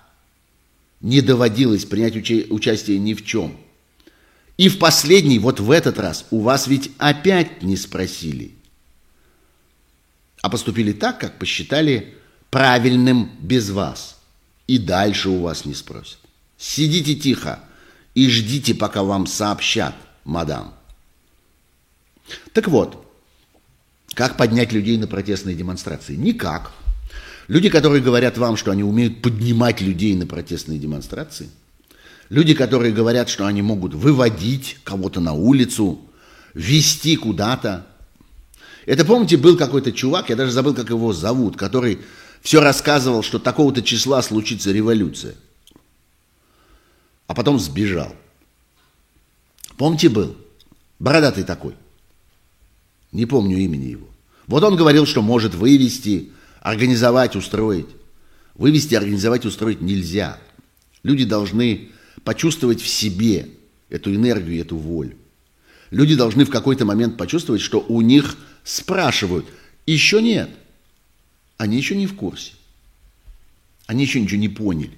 [1.00, 3.56] не доводилось принять уча- участие ни в чем.
[4.56, 8.52] И в последний, вот в этот раз, у вас ведь опять не спросили,
[10.42, 12.14] а поступили так, как посчитали
[12.50, 14.17] правильным без вас.
[14.68, 16.18] И дальше у вас не спросят.
[16.58, 17.60] Сидите тихо
[18.14, 19.94] и ждите, пока вам сообщат,
[20.24, 20.74] мадам.
[22.52, 23.04] Так вот,
[24.12, 26.16] как поднять людей на протестные демонстрации?
[26.16, 26.72] Никак.
[27.46, 31.48] Люди, которые говорят вам, что они умеют поднимать людей на протестные демонстрации,
[32.28, 35.98] люди, которые говорят, что они могут выводить кого-то на улицу,
[36.52, 37.86] вести куда-то.
[38.84, 42.00] Это, помните, был какой-то чувак, я даже забыл, как его зовут, который
[42.42, 45.34] все рассказывал, что такого-то числа случится революция.
[47.26, 48.14] А потом сбежал.
[49.76, 50.36] Помните, был?
[50.98, 51.74] Бородатый такой.
[53.12, 54.08] Не помню имени его.
[54.46, 57.88] Вот он говорил, что может вывести, организовать, устроить.
[58.54, 60.38] Вывести, организовать, устроить нельзя.
[61.02, 61.90] Люди должны
[62.24, 63.48] почувствовать в себе
[63.88, 65.16] эту энергию, эту волю.
[65.90, 69.46] Люди должны в какой-то момент почувствовать, что у них спрашивают.
[69.86, 70.50] Еще нет.
[71.58, 72.52] Они еще не в курсе.
[73.86, 74.96] Они еще ничего не поняли.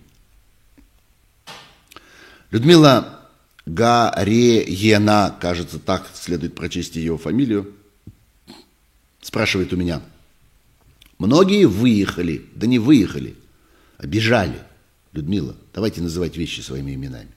[2.50, 3.28] Людмила
[3.66, 7.74] Гареена, кажется, так следует прочесть ее фамилию,
[9.22, 10.02] спрашивает у меня.
[11.18, 13.36] Многие выехали, да не выехали,
[13.98, 14.60] а бежали.
[15.12, 17.30] Людмила, давайте называть вещи своими именами.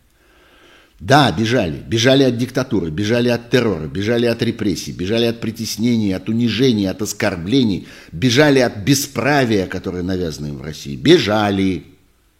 [1.04, 1.84] Да, бежали.
[1.86, 7.01] Бежали от диктатуры, бежали от террора, бежали от репрессий, бежали от притеснений, от унижений, от
[7.01, 10.95] оскорблений, бежали от бесправия, которое навязано им в России.
[10.95, 11.84] Бежали.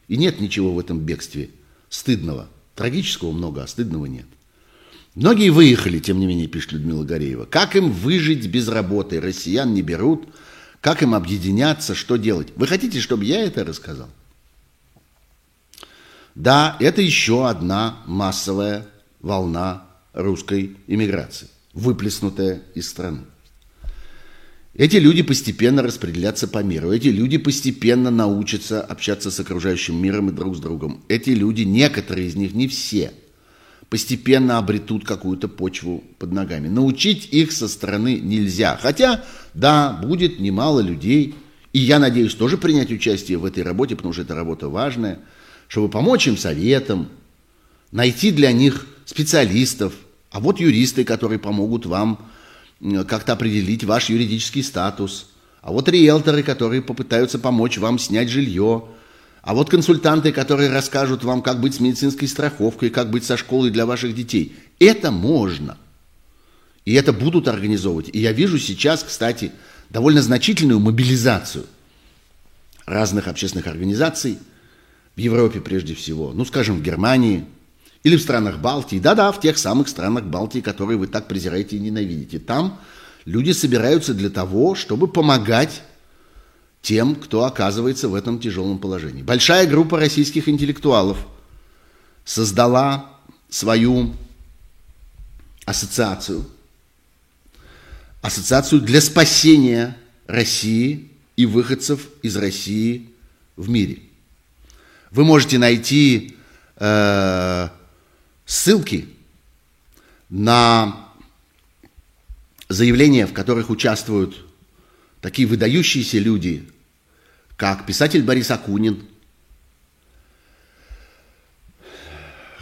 [0.07, 1.49] И нет ничего в этом бегстве
[1.89, 2.47] стыдного.
[2.76, 4.28] Трагического много, а стыдного нет.
[5.14, 7.43] Многие выехали, тем не менее, пишет Людмила Гореева.
[7.43, 9.20] Как им выжить без работы?
[9.20, 10.24] Россиян не берут.
[10.80, 11.95] Как им объединяться?
[11.95, 12.47] Что делать?
[12.55, 14.07] Вы хотите, чтобы я это рассказал?
[16.36, 18.86] Да, это еще одна массовая
[19.21, 23.21] волна русской иммиграции, выплеснутая из страны.
[24.73, 26.91] Эти люди постепенно распределятся по миру.
[26.91, 31.03] Эти люди постепенно научатся общаться с окружающим миром и друг с другом.
[31.09, 33.11] Эти люди, некоторые из них, не все–
[33.93, 36.67] постепенно обретут какую-то почву под ногами.
[36.67, 38.75] Научить их со стороны нельзя.
[38.81, 39.23] Хотя,
[39.53, 41.36] да, будет немало людей,
[41.73, 45.19] и я надеюсь тоже принять участие в этой работе, потому что эта работа важная,
[45.68, 47.09] чтобы помочь им советам,
[47.91, 49.93] найти для них специалистов,
[50.32, 52.26] а вот юристы, которые помогут вам
[53.07, 55.30] как-то определить ваш юридический статус,
[55.61, 58.86] а вот риэлторы, которые попытаются помочь вам снять жилье,
[59.41, 63.72] а вот консультанты, которые расскажут вам, как быть с медицинской страховкой, как быть со школой
[63.72, 64.55] для ваших детей.
[64.80, 65.78] Это можно.
[66.86, 68.09] И это будут организовывать.
[68.11, 69.51] И я вижу сейчас, кстати,
[69.89, 71.66] довольно значительную мобилизацию
[72.86, 74.39] разных общественных организаций
[75.16, 77.45] в Европе прежде всего, ну, скажем, в Германии
[78.03, 78.99] или в странах Балтии.
[78.99, 82.39] Да-да, в тех самых странах Балтии, которые вы так презираете и ненавидите.
[82.39, 82.80] Там
[83.26, 85.84] люди собираются для того, чтобы помогать
[86.82, 89.22] тем, кто оказывается в этом тяжелом положении.
[89.22, 91.18] Большая группа российских интеллектуалов
[92.26, 93.09] создала
[93.49, 94.14] свою
[95.66, 96.45] ассоциацию,
[98.22, 99.95] ассоциацию для спасения
[100.28, 103.09] России и выходцев из России
[103.55, 104.01] в мире.
[105.14, 106.36] Вы можете найти
[106.78, 107.70] э,
[108.47, 109.07] ссылки
[110.30, 111.07] на
[112.68, 114.43] заявления, в которых участвуют
[115.22, 116.68] такие выдающиеся люди,
[117.57, 119.05] как писатель Борис Акунин,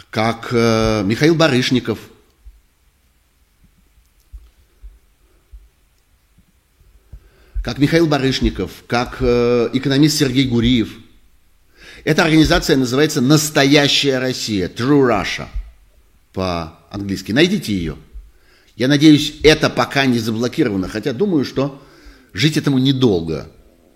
[0.09, 1.99] как э, Михаил Барышников,
[7.63, 11.00] как Михаил Барышников, как э, экономист Сергей Гуриев.
[12.03, 15.47] Эта организация называется «Настоящая Россия», True Russia
[16.33, 17.31] по-английски.
[17.31, 17.97] Найдите ее.
[18.75, 21.81] Я надеюсь, это пока не заблокировано, хотя думаю, что
[22.33, 23.51] жить этому недолго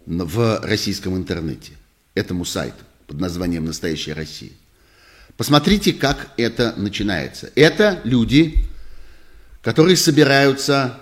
[0.06, 1.72] в российском интернете,
[2.14, 4.51] этому сайту под названием «Настоящая Россия».
[5.36, 7.51] Посмотрите, как это начинается.
[7.56, 8.56] Это люди,
[9.64, 10.99] которые собираются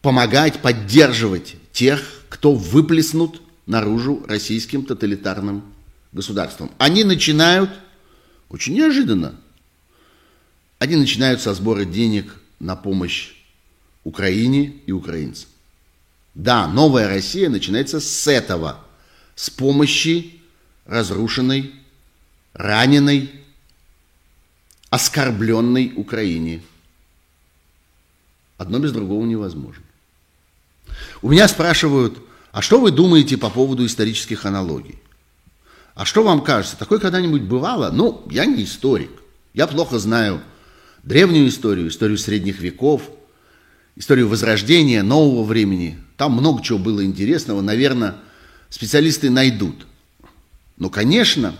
[0.00, 5.71] помогать, поддерживать тех, кто выплеснут наружу российским тоталитарным
[6.12, 6.70] государством.
[6.78, 7.70] Они начинают
[8.48, 9.34] очень неожиданно.
[10.78, 13.32] Они начинают со сбора денег на помощь
[14.04, 15.48] Украине и украинцам.
[16.34, 18.84] Да, новая Россия начинается с этого,
[19.34, 20.40] с помощи
[20.86, 21.72] разрушенной
[22.52, 23.30] раненой,
[24.90, 26.62] оскорбленной Украине.
[28.58, 29.84] Одно без другого невозможно.
[31.22, 32.18] У меня спрашивают,
[32.50, 34.98] а что вы думаете по поводу исторических аналогий?
[35.94, 37.90] А что вам кажется, такое когда-нибудь бывало?
[37.90, 39.10] Ну, я не историк.
[39.52, 40.40] Я плохо знаю
[41.02, 43.10] древнюю историю, историю средних веков,
[43.96, 45.98] историю Возрождения, нового времени.
[46.16, 48.16] Там много чего было интересного, наверное,
[48.70, 49.86] специалисты найдут.
[50.78, 51.54] Но, конечно,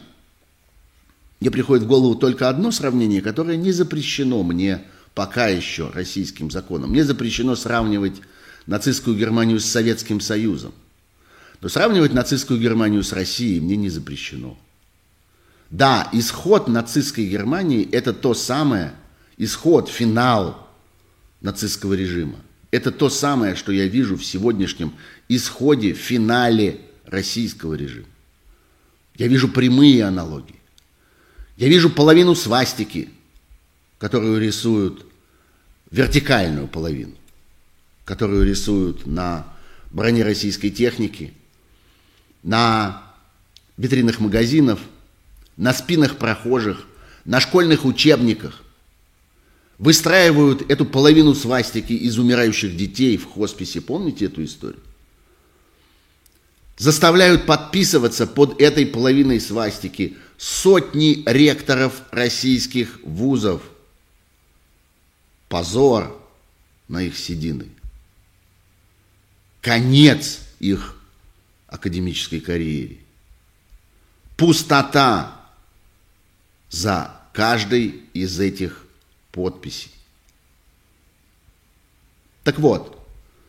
[1.41, 4.83] мне приходит в голову только одно сравнение, которое не запрещено мне
[5.15, 6.91] пока еще российским законом.
[6.91, 8.23] Мне запрещено сравнивать
[8.67, 10.73] нацистскую Германию с Советским Союзом.
[11.63, 14.59] Но сравнивать нацистскую Германию с Россией мне не запрещено.
[15.71, 18.93] Да, исход нацистской Германии– это то самое,
[19.37, 20.69] исход, финал
[21.41, 22.41] нацистского режима.
[22.73, 24.93] Это то самое, что я вижу в сегодняшнем
[25.29, 28.09] исходе, финале российского режима.
[29.15, 30.59] Я вижу прямые аналогии.
[31.57, 33.09] Я вижу половину свастики,
[33.99, 35.07] которую рисуют,
[35.93, 37.15] вертикальную половину,
[38.05, 39.47] которую рисуют на
[39.93, 41.35] броне российской техники,
[42.43, 43.03] на
[43.77, 44.81] витринах магазинов,
[45.57, 46.87] на спинах прохожих,
[47.25, 48.63] на школьных учебниках.
[49.79, 53.81] Выстраивают эту половину свастики из умирающих детей в хосписе.
[53.81, 54.81] Помните эту историю?
[56.79, 63.63] Заставляют подписываться под этой половиной свастики сотни ректоров российских вузов.
[65.49, 66.17] Позор
[66.89, 67.67] на их седины.
[69.61, 70.97] Конец их
[71.73, 72.99] академической карьере.
[74.37, 75.41] Пустота
[76.71, 78.85] за каждой из этих
[79.31, 79.91] подписей.
[82.45, 82.99] Так вот,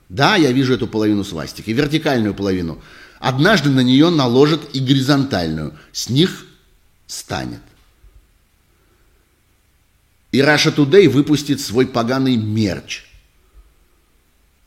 [0.10, 2.82] да, я вижу эту половину свастики, вертикальную половину.
[3.20, 5.78] Однажды на нее наложат и горизонтальную.
[5.92, 6.46] С них
[7.08, 7.62] станет.
[10.32, 13.06] И Russia Today выпустит свой поганый мерч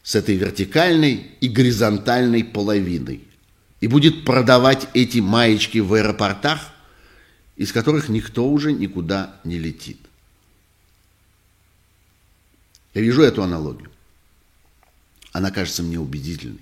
[0.02, 3.25] с этой вертикальной и горизонтальной половиной.
[3.80, 6.72] И будет продавать эти маечки в аэропортах,
[7.56, 9.98] из которых никто уже никуда не летит.
[12.94, 13.90] Я вижу эту аналогию.
[15.32, 16.60] Она кажется мне убедительной.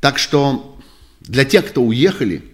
[0.00, 0.78] Так что
[1.20, 2.44] для тех, кто уехали,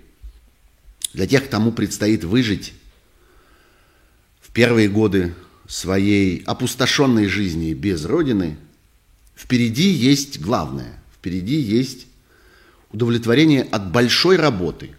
[1.14, 2.74] для тех, кому предстоит выжить
[4.52, 5.34] первые годы
[5.66, 8.56] своей опустошенной жизни без Родины,
[9.36, 11.00] впереди есть главное.
[11.14, 12.06] Впереди есть
[12.92, 14.90] удовлетворение от большой работы,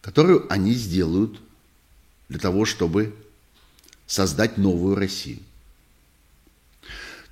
[0.00, 1.40] которую они сделают
[2.28, 3.14] для того, чтобы
[4.06, 5.40] создать новую Россию.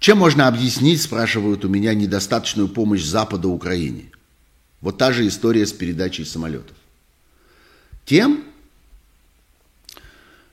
[0.01, 4.11] Чем можно объяснить, спрашивают у меня, недостаточную помощь Запада Украине?
[4.81, 6.77] Вот та же история с передачей самолетов.
[8.05, 8.45] Тем,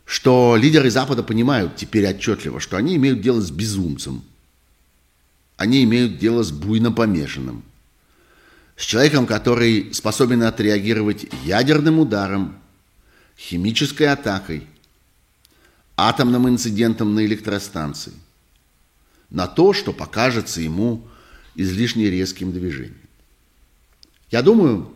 [0.05, 4.23] что лидеры Запада понимают теперь отчетливо, что они имеют дело с безумцем.
[5.57, 7.63] Они имеют дело с буйно помешанным.
[8.75, 12.59] С человеком, который способен отреагировать ядерным ударом,
[13.37, 14.67] химической атакой,
[15.97, 18.13] атомным инцидентом на электростанции,
[19.29, 21.07] на то, что покажется ему
[21.55, 22.99] излишне резким движением.
[24.29, 24.91] Я думаю,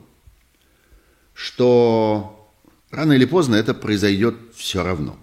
[1.34, 2.52] что
[2.92, 5.18] рано или поздно это произойдет все равно.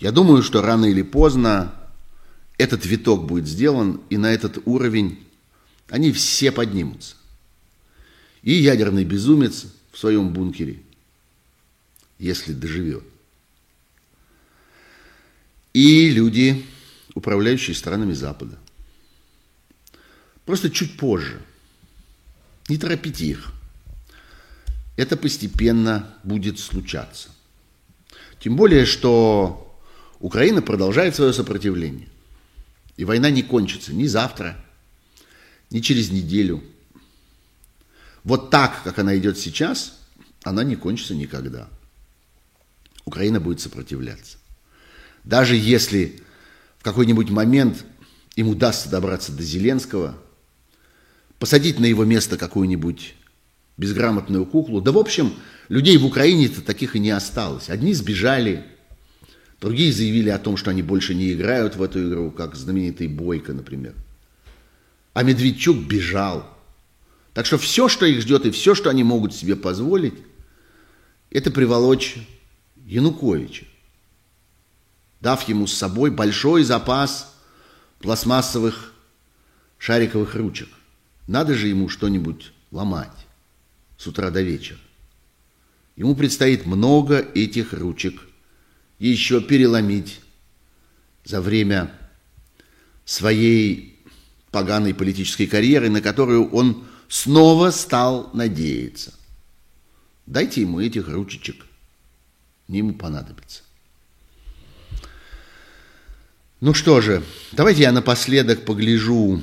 [0.00, 1.74] Я думаю, что рано или поздно
[2.56, 5.22] этот виток будет сделан, и на этот уровень
[5.88, 7.16] они все поднимутся.
[8.42, 10.80] И ядерный безумец в своем бункере,
[12.18, 13.04] если доживет.
[15.74, 16.64] И люди,
[17.14, 18.58] управляющие странами Запада.
[20.46, 21.42] Просто чуть позже.
[22.68, 23.52] Не торопите их.
[24.96, 27.35] Это постепенно будет случаться.
[28.40, 29.78] Тем более, что
[30.20, 32.08] Украина продолжает свое сопротивление.
[32.96, 34.56] И война не кончится ни завтра,
[35.70, 36.62] ни через неделю.
[38.24, 39.98] Вот так, как она идет сейчас,
[40.42, 41.68] она не кончится никогда.
[43.04, 44.38] Украина будет сопротивляться.
[45.24, 46.20] Даже если
[46.78, 47.84] в какой-нибудь момент
[48.36, 50.16] им удастся добраться до Зеленского,
[51.38, 53.14] посадить на его место какую-нибудь
[53.76, 54.80] безграмотную куклу.
[54.80, 55.34] Да, в общем,
[55.68, 57.70] людей в Украине-то таких и не осталось.
[57.70, 58.64] Одни сбежали,
[59.60, 63.52] другие заявили о том, что они больше не играют в эту игру, как знаменитый Бойко,
[63.52, 63.94] например.
[65.14, 66.48] А Медведчук бежал.
[67.32, 70.14] Так что все, что их ждет, и все, что они могут себе позволить,
[71.30, 72.16] это приволочь
[72.86, 73.66] Януковича,
[75.20, 77.34] дав ему с собой большой запас
[77.98, 78.92] пластмассовых
[79.78, 80.68] шариковых ручек.
[81.26, 83.26] Надо же ему что-нибудь ломать
[83.98, 84.78] с утра до вечера.
[85.96, 88.20] Ему предстоит много этих ручек
[88.98, 90.20] еще переломить
[91.24, 91.90] за время
[93.04, 93.98] своей
[94.50, 99.14] поганой политической карьеры, на которую он снова стал надеяться.
[100.26, 101.64] Дайте ему этих ручечек,
[102.68, 103.62] не ему понадобится.
[106.60, 107.22] Ну что же,
[107.52, 109.42] давайте я напоследок погляжу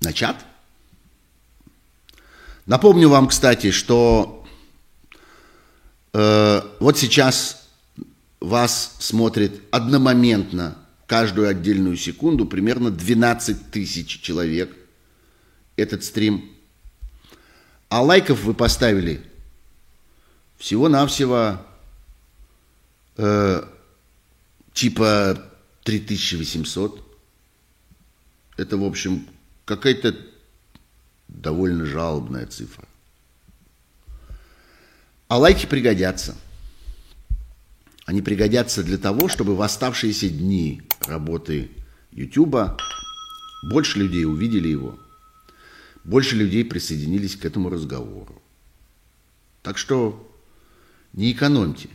[0.00, 0.44] на чат–
[2.66, 4.41] Напомню вам, кстати, что
[6.12, 7.68] э, вот сейчас
[8.40, 14.74] вас смотрит одномоментно каждую отдельную секунду примерно 12 тысяч человек
[15.76, 16.50] этот стрим.
[17.88, 19.22] А лайков вы поставили
[20.56, 21.60] всего-навсего
[23.16, 23.64] э,
[24.72, 25.42] типа
[25.84, 27.18] 3800.
[28.56, 29.26] Это, в общем,
[29.64, 30.16] какая-то
[31.28, 32.86] довольно жалобная цифра.
[35.32, 36.36] А лайки пригодятся.
[38.04, 41.70] Они пригодятся для того, чтобы в оставшиеся дни работы
[42.10, 42.78] YouTube
[43.62, 44.98] больше людей увидели его,
[46.04, 48.42] больше людей присоединились к этому разговору.
[49.62, 50.30] Так что
[51.14, 51.88] не экономьте.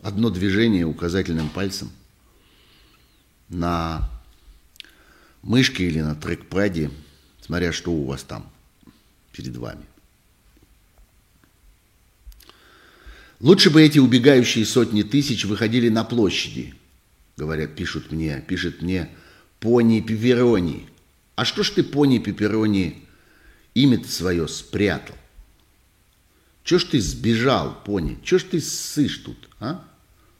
[0.00, 1.90] Одно движение указательным пальцем
[3.50, 4.08] на
[5.42, 6.90] мышке или на трекпаде,
[7.42, 8.50] смотря что у вас там–
[9.32, 9.84] перед вами.
[13.40, 16.74] Лучше бы эти убегающие сотни тысяч выходили на площади,
[17.38, 19.08] говорят, пишут мне, пишет мне
[19.60, 20.86] Пони Пеперони.
[21.36, 23.02] А что ж ты, Пони Пеперони,
[23.72, 25.16] имя свое спрятал?
[26.64, 28.18] Чё ж ты сбежал, Пони?
[28.22, 29.82] Чё ж ты ссышь тут, а?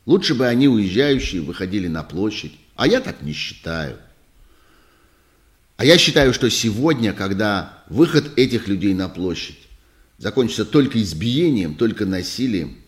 [0.04, 2.52] Лучше бы они, уезжающие, выходили на площадь.
[2.76, 3.96] А я так не считаю.
[5.78, 9.58] А я считаю, что сегодня, когда выход этих людей на площадь
[10.18, 12.79] закончится только избиением, только насилием,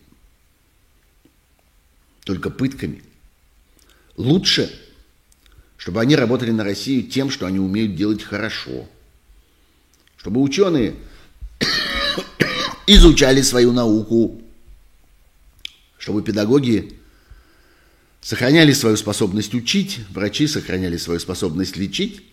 [2.23, 3.03] только пытками,
[4.15, 4.71] лучше,
[5.77, 8.87] чтобы они работали на Россию тем, что они умеют делать хорошо.
[10.17, 10.95] Чтобы ученые
[12.87, 14.41] изучали свою науку,
[15.97, 16.93] чтобы педагоги
[18.21, 22.23] сохраняли свою способность учить, врачи сохраняли свою способность лечить,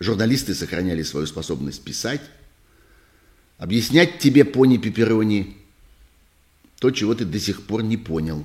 [0.00, 2.20] Журналисты сохраняли свою способность писать,
[3.56, 5.56] объяснять тебе, пони Пеперони,
[6.78, 8.44] то, чего ты до сих пор не понял,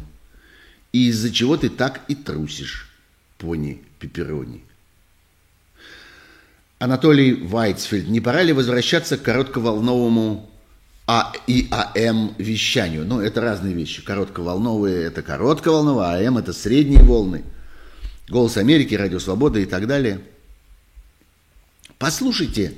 [0.93, 2.89] и из-за чего ты так и трусишь,
[3.37, 4.63] пони Пеперони.
[6.79, 10.49] Анатолий Вайцфельд, не пора ли возвращаться к коротковолновому
[11.05, 13.05] а и АМ вещанию?
[13.05, 14.01] Ну, это разные вещи.
[14.01, 17.43] Коротковолновые– это коротковолновые, а АМ– это средние волны.
[18.29, 20.21] Голос Америки, Радио Свобода и так далее–
[22.03, 22.73] Послушайте,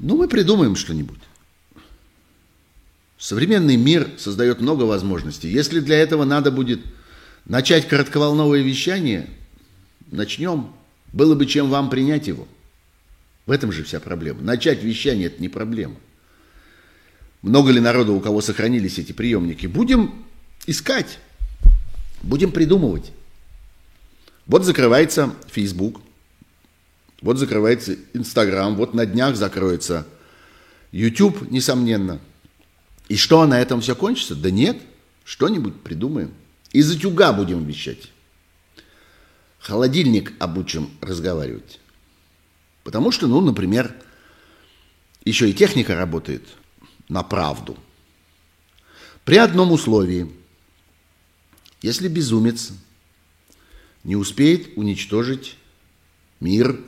[0.00, 1.20] ну мы придумаем что-нибудь.
[3.22, 5.48] Современный мир создает много возможностей.
[5.48, 6.80] Если для этого надо будет
[7.44, 9.30] начать коротковолновое вещание,
[10.10, 10.72] начнем.
[11.12, 12.48] Было бы чем вам принять его.
[13.46, 14.42] В этом же вся проблема.
[14.42, 15.94] Начать вещание– это не проблема.
[17.42, 19.68] много ли народу, у кого сохранились эти приемники.
[19.68, 20.24] Будем
[20.66, 21.20] искать,
[22.24, 23.12] будем придумывать.
[24.46, 26.00] Вот закрывается Facebook,
[27.20, 30.08] вот закрывается Instagram, вот на днях закроется
[30.90, 32.18] YouTube, несомненно.
[33.12, 34.34] И что, на этом все кончится?
[34.34, 34.80] Да нет,
[35.24, 36.32] что-нибудь придумаем.
[36.70, 38.10] Из утюга будем вещать.
[39.58, 41.78] Холодильник обучим разговаривать.
[42.84, 43.94] Потому что, ну, например,
[45.26, 46.42] еще и техника работает
[47.10, 47.76] на правду.
[49.26, 50.32] При одном условии.
[51.82, 52.72] Если безумец
[54.04, 55.58] не успеет уничтожить
[56.40, 56.80] мир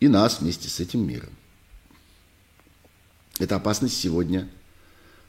[0.00, 1.30] и нас вместе с этим миром.
[3.38, 4.48] Эта опасность сегодня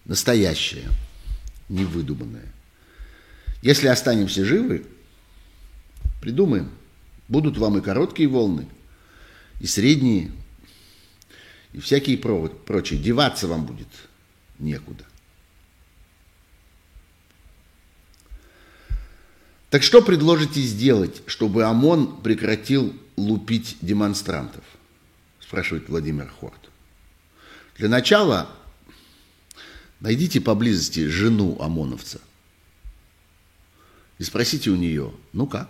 [0.06, 0.90] настоящая,
[1.70, 2.52] невыдуманная.
[3.62, 4.86] Если останемся живы,
[6.22, 6.72] придумаем.
[7.30, 8.68] Будут вам и короткие волны,
[9.62, 10.32] и средние,
[11.72, 13.00] и всякие прочие.
[13.00, 13.88] Деваться вам будет
[14.60, 15.06] некуда.
[19.70, 24.64] Так что предложите сделать, чтобы ОМОН прекратил лупить демонстрантов?
[25.40, 26.70] Спрашивает Владимир Хорт.
[27.78, 28.50] Для начала
[30.04, 32.20] найдите поблизости жену ОМОНовца
[34.20, 35.70] и спросите у нее, ну как?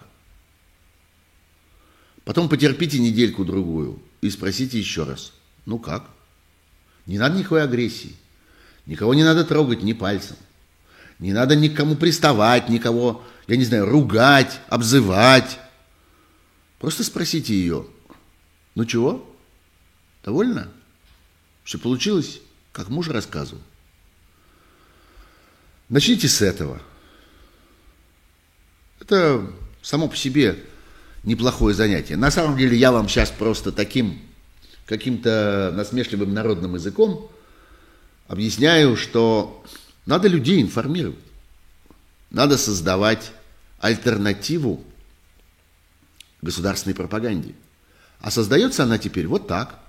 [2.26, 5.34] Потом потерпите недельку-другую и спросите еще раз,
[5.66, 6.10] ну как?
[7.06, 8.16] Не надо никакой агрессии,
[8.88, 10.36] никого не надо трогать ни пальцем,
[11.20, 15.60] не надо никому приставать, никого я не знаю, ругать, обзывать.
[16.80, 17.86] Просто спросите ее,
[18.74, 19.30] ну чего,
[20.26, 20.72] довольно?
[21.64, 22.40] Все получилось,
[22.72, 23.62] как муж рассказывал.
[25.90, 26.82] Начните с этого.
[29.00, 29.46] Это
[29.82, 30.64] само по себе
[31.24, 32.16] неплохое занятие.
[32.16, 34.22] На самом деле я вам сейчас просто таким
[34.86, 37.30] каким-то насмешливым народным языком
[38.28, 39.64] объясняю, что
[40.06, 41.20] надо людей информировать.
[42.32, 43.32] Надо создавать
[43.80, 44.84] альтернативу
[46.42, 47.54] государственной пропаганде.
[48.20, 49.80] А создается она теперь вот так.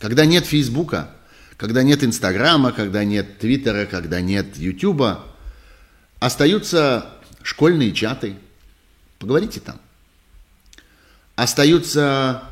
[0.00, 1.10] Когда нет Фейсбука,
[1.56, 5.24] когда нет Инстаграма, когда нет Твиттера, когда нет Ютуба,
[6.20, 7.06] остаются
[7.42, 8.36] школьные чаты.
[9.18, 9.80] Поговорите там.
[11.34, 12.42] Остаются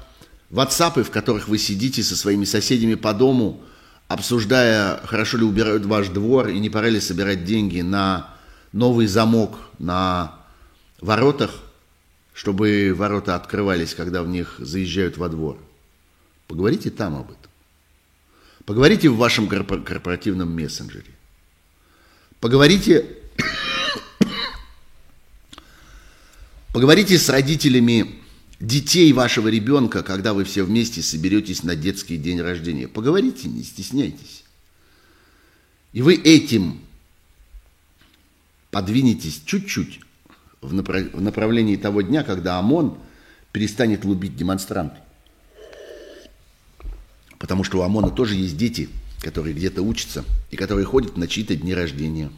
[0.51, 3.63] ватсапы, в которых вы сидите со своими соседями по дому,
[4.09, 8.35] обсуждая, хорошо ли убирают ваш двор и не пора ли собирать деньги на
[8.73, 10.35] новый замок на
[11.01, 11.51] воротах,
[12.33, 15.59] чтобы ворота открывались, когда в них заезжают во двор.
[16.47, 17.44] Поговорите там об этом.
[18.67, 21.11] Поговорите в вашем корпоративном мессенджере.
[22.41, 23.07] Поговорите,
[26.73, 28.23] поговорите с родителями
[28.61, 32.89] детей вашего ребенка, когда вы все вместе соберетесь на детский день рождения.
[32.89, 34.45] Поговорите, не стесняйтесь.
[35.93, 36.81] И вы этим
[38.71, 40.01] подвинетесь чуть-чуть
[40.63, 41.13] в, направ...
[41.13, 42.99] в направлении того дня, когда ОМОН
[43.53, 45.04] перестанет лубить демонстрантов.
[47.45, 48.89] Потому что у ОМОНа тоже есть дети,
[49.21, 52.33] которые где-то учатся и которые ходят на чьи-то дни рождения.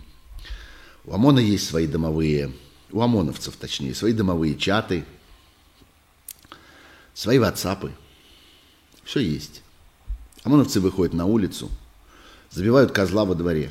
[1.05, 2.53] У ОМОНа есть свои домовые,
[2.91, 5.05] у ОМОНовцев точнее, свои домовые чаты,
[7.15, 7.93] свои ватсапы.
[9.05, 9.63] Все есть.
[10.43, 11.71] ОМОНовцы выходят на улицу,
[12.51, 13.71] забивают козла во дворе,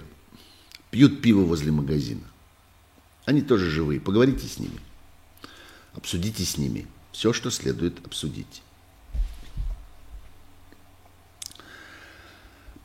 [0.89, 2.23] пьют пиво возле магазина.
[3.25, 3.99] Они тоже живые.
[3.99, 4.79] Поговорите с ними.
[5.95, 8.61] Обсудите с ними все, что следует обсудить.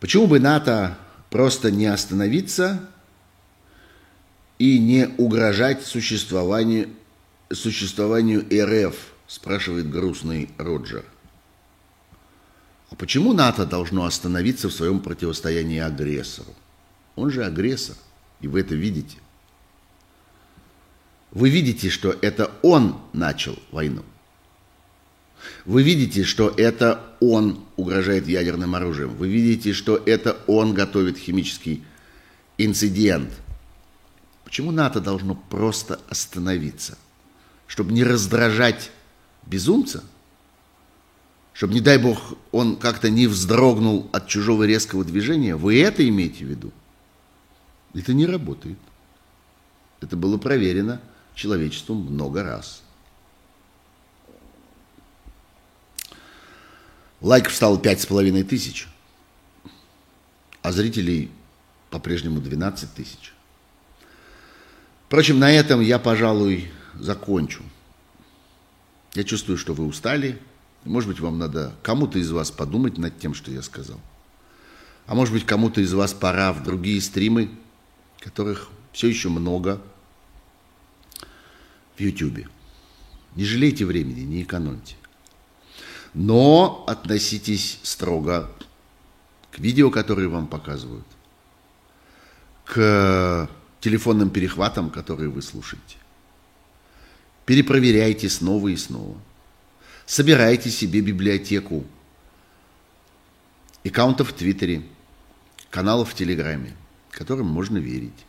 [0.01, 0.99] Почему бы НАТО
[1.29, 2.89] просто не остановиться
[4.59, 6.89] и не угрожать существованию,
[7.53, 8.97] существованию РФ,
[9.27, 11.05] спрашивает грустный Роджер.
[12.91, 16.53] А почему НАТО должно остановиться в своем противостоянии агрессору?
[17.15, 17.97] Он же агрессор,
[18.41, 19.19] и вы это видите–
[21.33, 24.03] вы видите, что это он начал войну.
[25.65, 29.15] Вы видите, что это он угрожает ядерным оружием.
[29.17, 31.85] Вы видите, что это он готовит химический
[32.59, 33.31] инцидент.
[34.45, 36.99] Почему НАТО должно просто остановиться?
[37.67, 38.91] Чтобы не раздражать
[39.47, 40.03] безумца?
[41.53, 45.57] Чтобы, не дай бог, он как-то не вздрогнул от чужого резкого движения?
[45.57, 46.73] Вы это имеете в виду?
[47.95, 48.79] Это не работает.
[50.01, 51.01] Это было проверено
[51.35, 52.83] человечеству много раз.
[57.21, 58.89] Лайков стало пять с половиной тысяч,
[60.63, 61.31] а зрителей
[61.91, 63.35] по-прежнему 12 тысяч.
[65.07, 67.63] Впрочем, на этом я, пожалуй, закончу.
[69.15, 70.41] Я чувствую, что вы устали.
[70.85, 74.01] Может быть, вам надо кому-то из вас подумать над тем, что я сказал.
[75.07, 77.51] А может быть, кому-то из вас пора в другие стримы,
[78.21, 79.83] которых все еще много
[81.97, 82.47] в YouTube.
[83.35, 84.95] Не жалейте времени, не экономьте.
[86.15, 88.51] Но относитесь строго
[89.53, 91.07] к видео, которые вам показывают,
[92.65, 93.49] к
[93.81, 95.97] телефонным перехватам, которые вы слушаете.
[97.47, 99.17] Перепроверяйте снова и снова.
[100.07, 101.85] Собирайте себе библиотеку
[103.85, 104.83] аккаунтов в Твиттере,
[105.71, 106.77] каналов в Телеграме,
[107.11, 108.27] которым можно верить.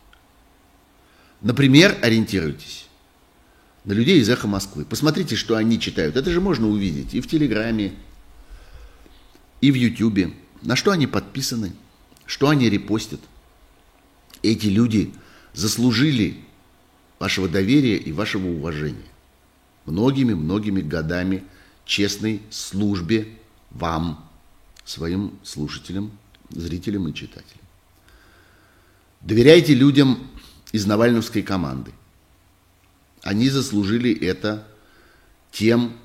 [1.40, 2.88] Например, ориентируйтесь
[3.84, 4.84] на людей из «Эхо Москвы».
[4.84, 6.16] Посмотрите, что они читают.
[6.16, 7.94] Это же можно увидеть и в Телеграме,
[9.60, 10.32] и в Ютубе.
[10.62, 11.72] На что они подписаны,
[12.26, 13.20] что они репостят.
[14.42, 15.12] Эти люди
[15.52, 16.36] заслужили
[17.18, 18.98] вашего доверия и вашего уважения.
[19.86, 21.44] Многими-многими годами
[21.84, 23.28] честной службе
[23.70, 24.28] вам,
[24.84, 26.12] своим слушателям,
[26.50, 27.64] зрителям и читателям.
[29.20, 30.30] Доверяйте людям
[30.72, 31.92] из Навальновской команды.
[33.22, 34.66] Они заслужили это
[35.52, 35.96] тем,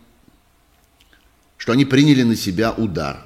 [1.58, 3.26] что они приняли на себя удар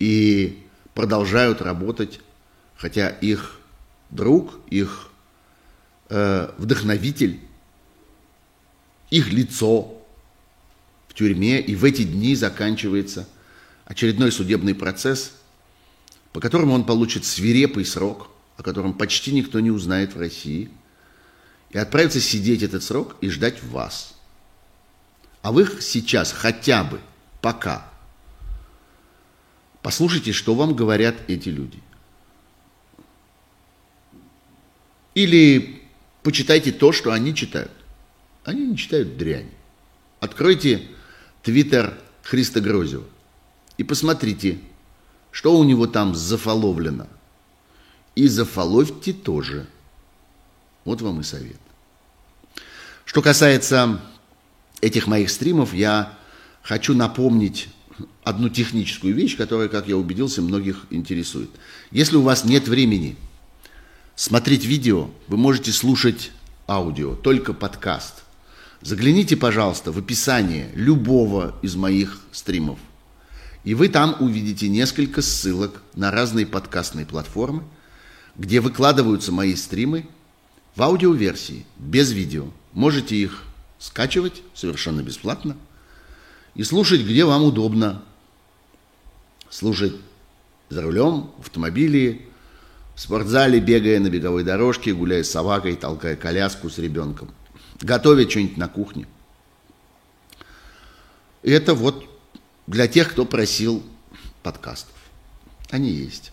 [0.00, 2.20] и продолжают работать,
[2.76, 3.60] хотя их
[4.10, 5.08] друг, их
[6.08, 7.40] э, вдохновитель,
[9.10, 10.04] их лицо
[11.06, 13.28] в тюрьме, и в эти дни заканчивается
[13.84, 15.32] очередной судебный процесс,
[16.32, 20.70] по которому он получит свирепый срок, о котором почти никто не узнает в России–
[21.70, 24.14] и отправиться сидеть этот срок и ждать вас.
[25.42, 27.00] А вы сейчас хотя бы,
[27.40, 27.88] пока,
[29.82, 31.82] послушайте, что вам говорят эти люди.
[35.14, 35.82] Или
[36.22, 37.72] почитайте то, что они читают.
[38.44, 39.50] Они не читают дрянь.
[40.20, 40.88] Откройте
[41.42, 43.04] твиттер Христа Грозева
[43.76, 44.58] и посмотрите,
[45.30, 47.06] что у него там зафоловлено.
[48.14, 49.66] И зафоловьте тоже–
[50.86, 51.58] вот вам и совет.
[53.04, 54.00] Что касается
[54.80, 56.16] этих моих стримов, я
[56.62, 57.68] хочу напомнить
[58.22, 61.50] одну техническую вещь, которая, как я убедился, многих интересует.
[61.90, 63.16] Если у вас нет времени
[64.14, 66.30] смотреть видео, вы можете слушать
[66.68, 68.22] аудио, только подкаст.
[68.80, 72.78] Загляните, пожалуйста, в описание любого из моих стримов.
[73.64, 77.64] И вы там увидите несколько ссылок на разные подкастные платформы,
[78.36, 80.06] где выкладываются мои стримы
[80.76, 82.48] в аудиоверсии, без видео.
[82.72, 83.42] Можете их
[83.78, 85.56] скачивать совершенно бесплатно
[86.54, 88.02] и слушать, где вам удобно.
[89.48, 89.94] Слушать
[90.68, 92.26] за рулем, в автомобиле,
[92.94, 97.30] в спортзале, бегая на беговой дорожке, гуляя с собакой, толкая коляску с ребенком,
[97.80, 99.06] готовя что-нибудь на кухне.
[101.42, 102.04] И это вот
[102.66, 103.82] для тех, кто просил
[104.42, 104.94] подкастов.
[105.70, 106.32] Они есть.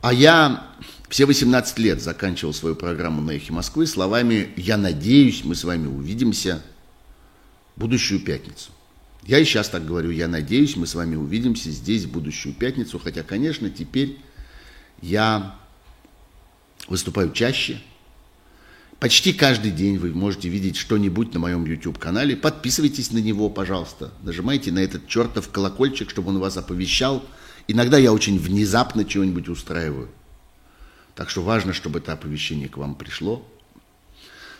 [0.00, 0.66] А я
[1.12, 5.86] все 18 лет заканчивал свою программу на «Эхе Москвы» словами «Я надеюсь, мы с вами
[5.86, 6.62] увидимся
[7.76, 8.70] будущую пятницу».
[9.22, 12.98] Я и сейчас так говорю, я надеюсь, мы с вами увидимся здесь в будущую пятницу,
[12.98, 14.20] хотя, конечно, теперь
[15.02, 15.54] я
[16.88, 17.78] выступаю чаще.
[18.98, 22.36] Почти каждый день вы можете видеть что-нибудь на моем YouTube-канале.
[22.36, 24.14] Подписывайтесь на него, пожалуйста.
[24.22, 27.22] Нажимайте на этот чертов колокольчик, чтобы он вас оповещал.
[27.68, 30.08] Иногда я очень внезапно чего-нибудь устраиваю.
[31.14, 33.46] Так что важно, чтобы это оповещение к вам пришло.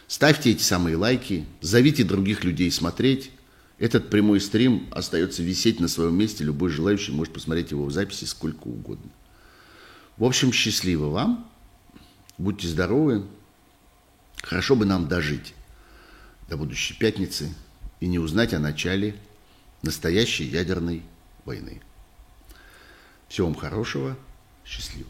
[0.07, 3.31] Ставьте эти самые лайки, зовите других людей смотреть.
[3.79, 6.45] Этот прямой стрим остается висеть на своем месте.
[6.45, 9.11] Любой желающий может посмотреть его в записи сколько угодно.
[10.19, 11.51] В общем, счастливо вам.
[12.37, 13.27] Будьте здоровы.
[14.43, 15.55] Хорошо бы нам дожить
[16.49, 17.53] до будущей пятницы
[18.01, 19.17] и не узнать о начале
[19.83, 21.03] настоящей ядерной
[21.45, 21.81] войны.
[23.29, 24.17] Всего вам хорошего.
[24.65, 25.09] Счастливо.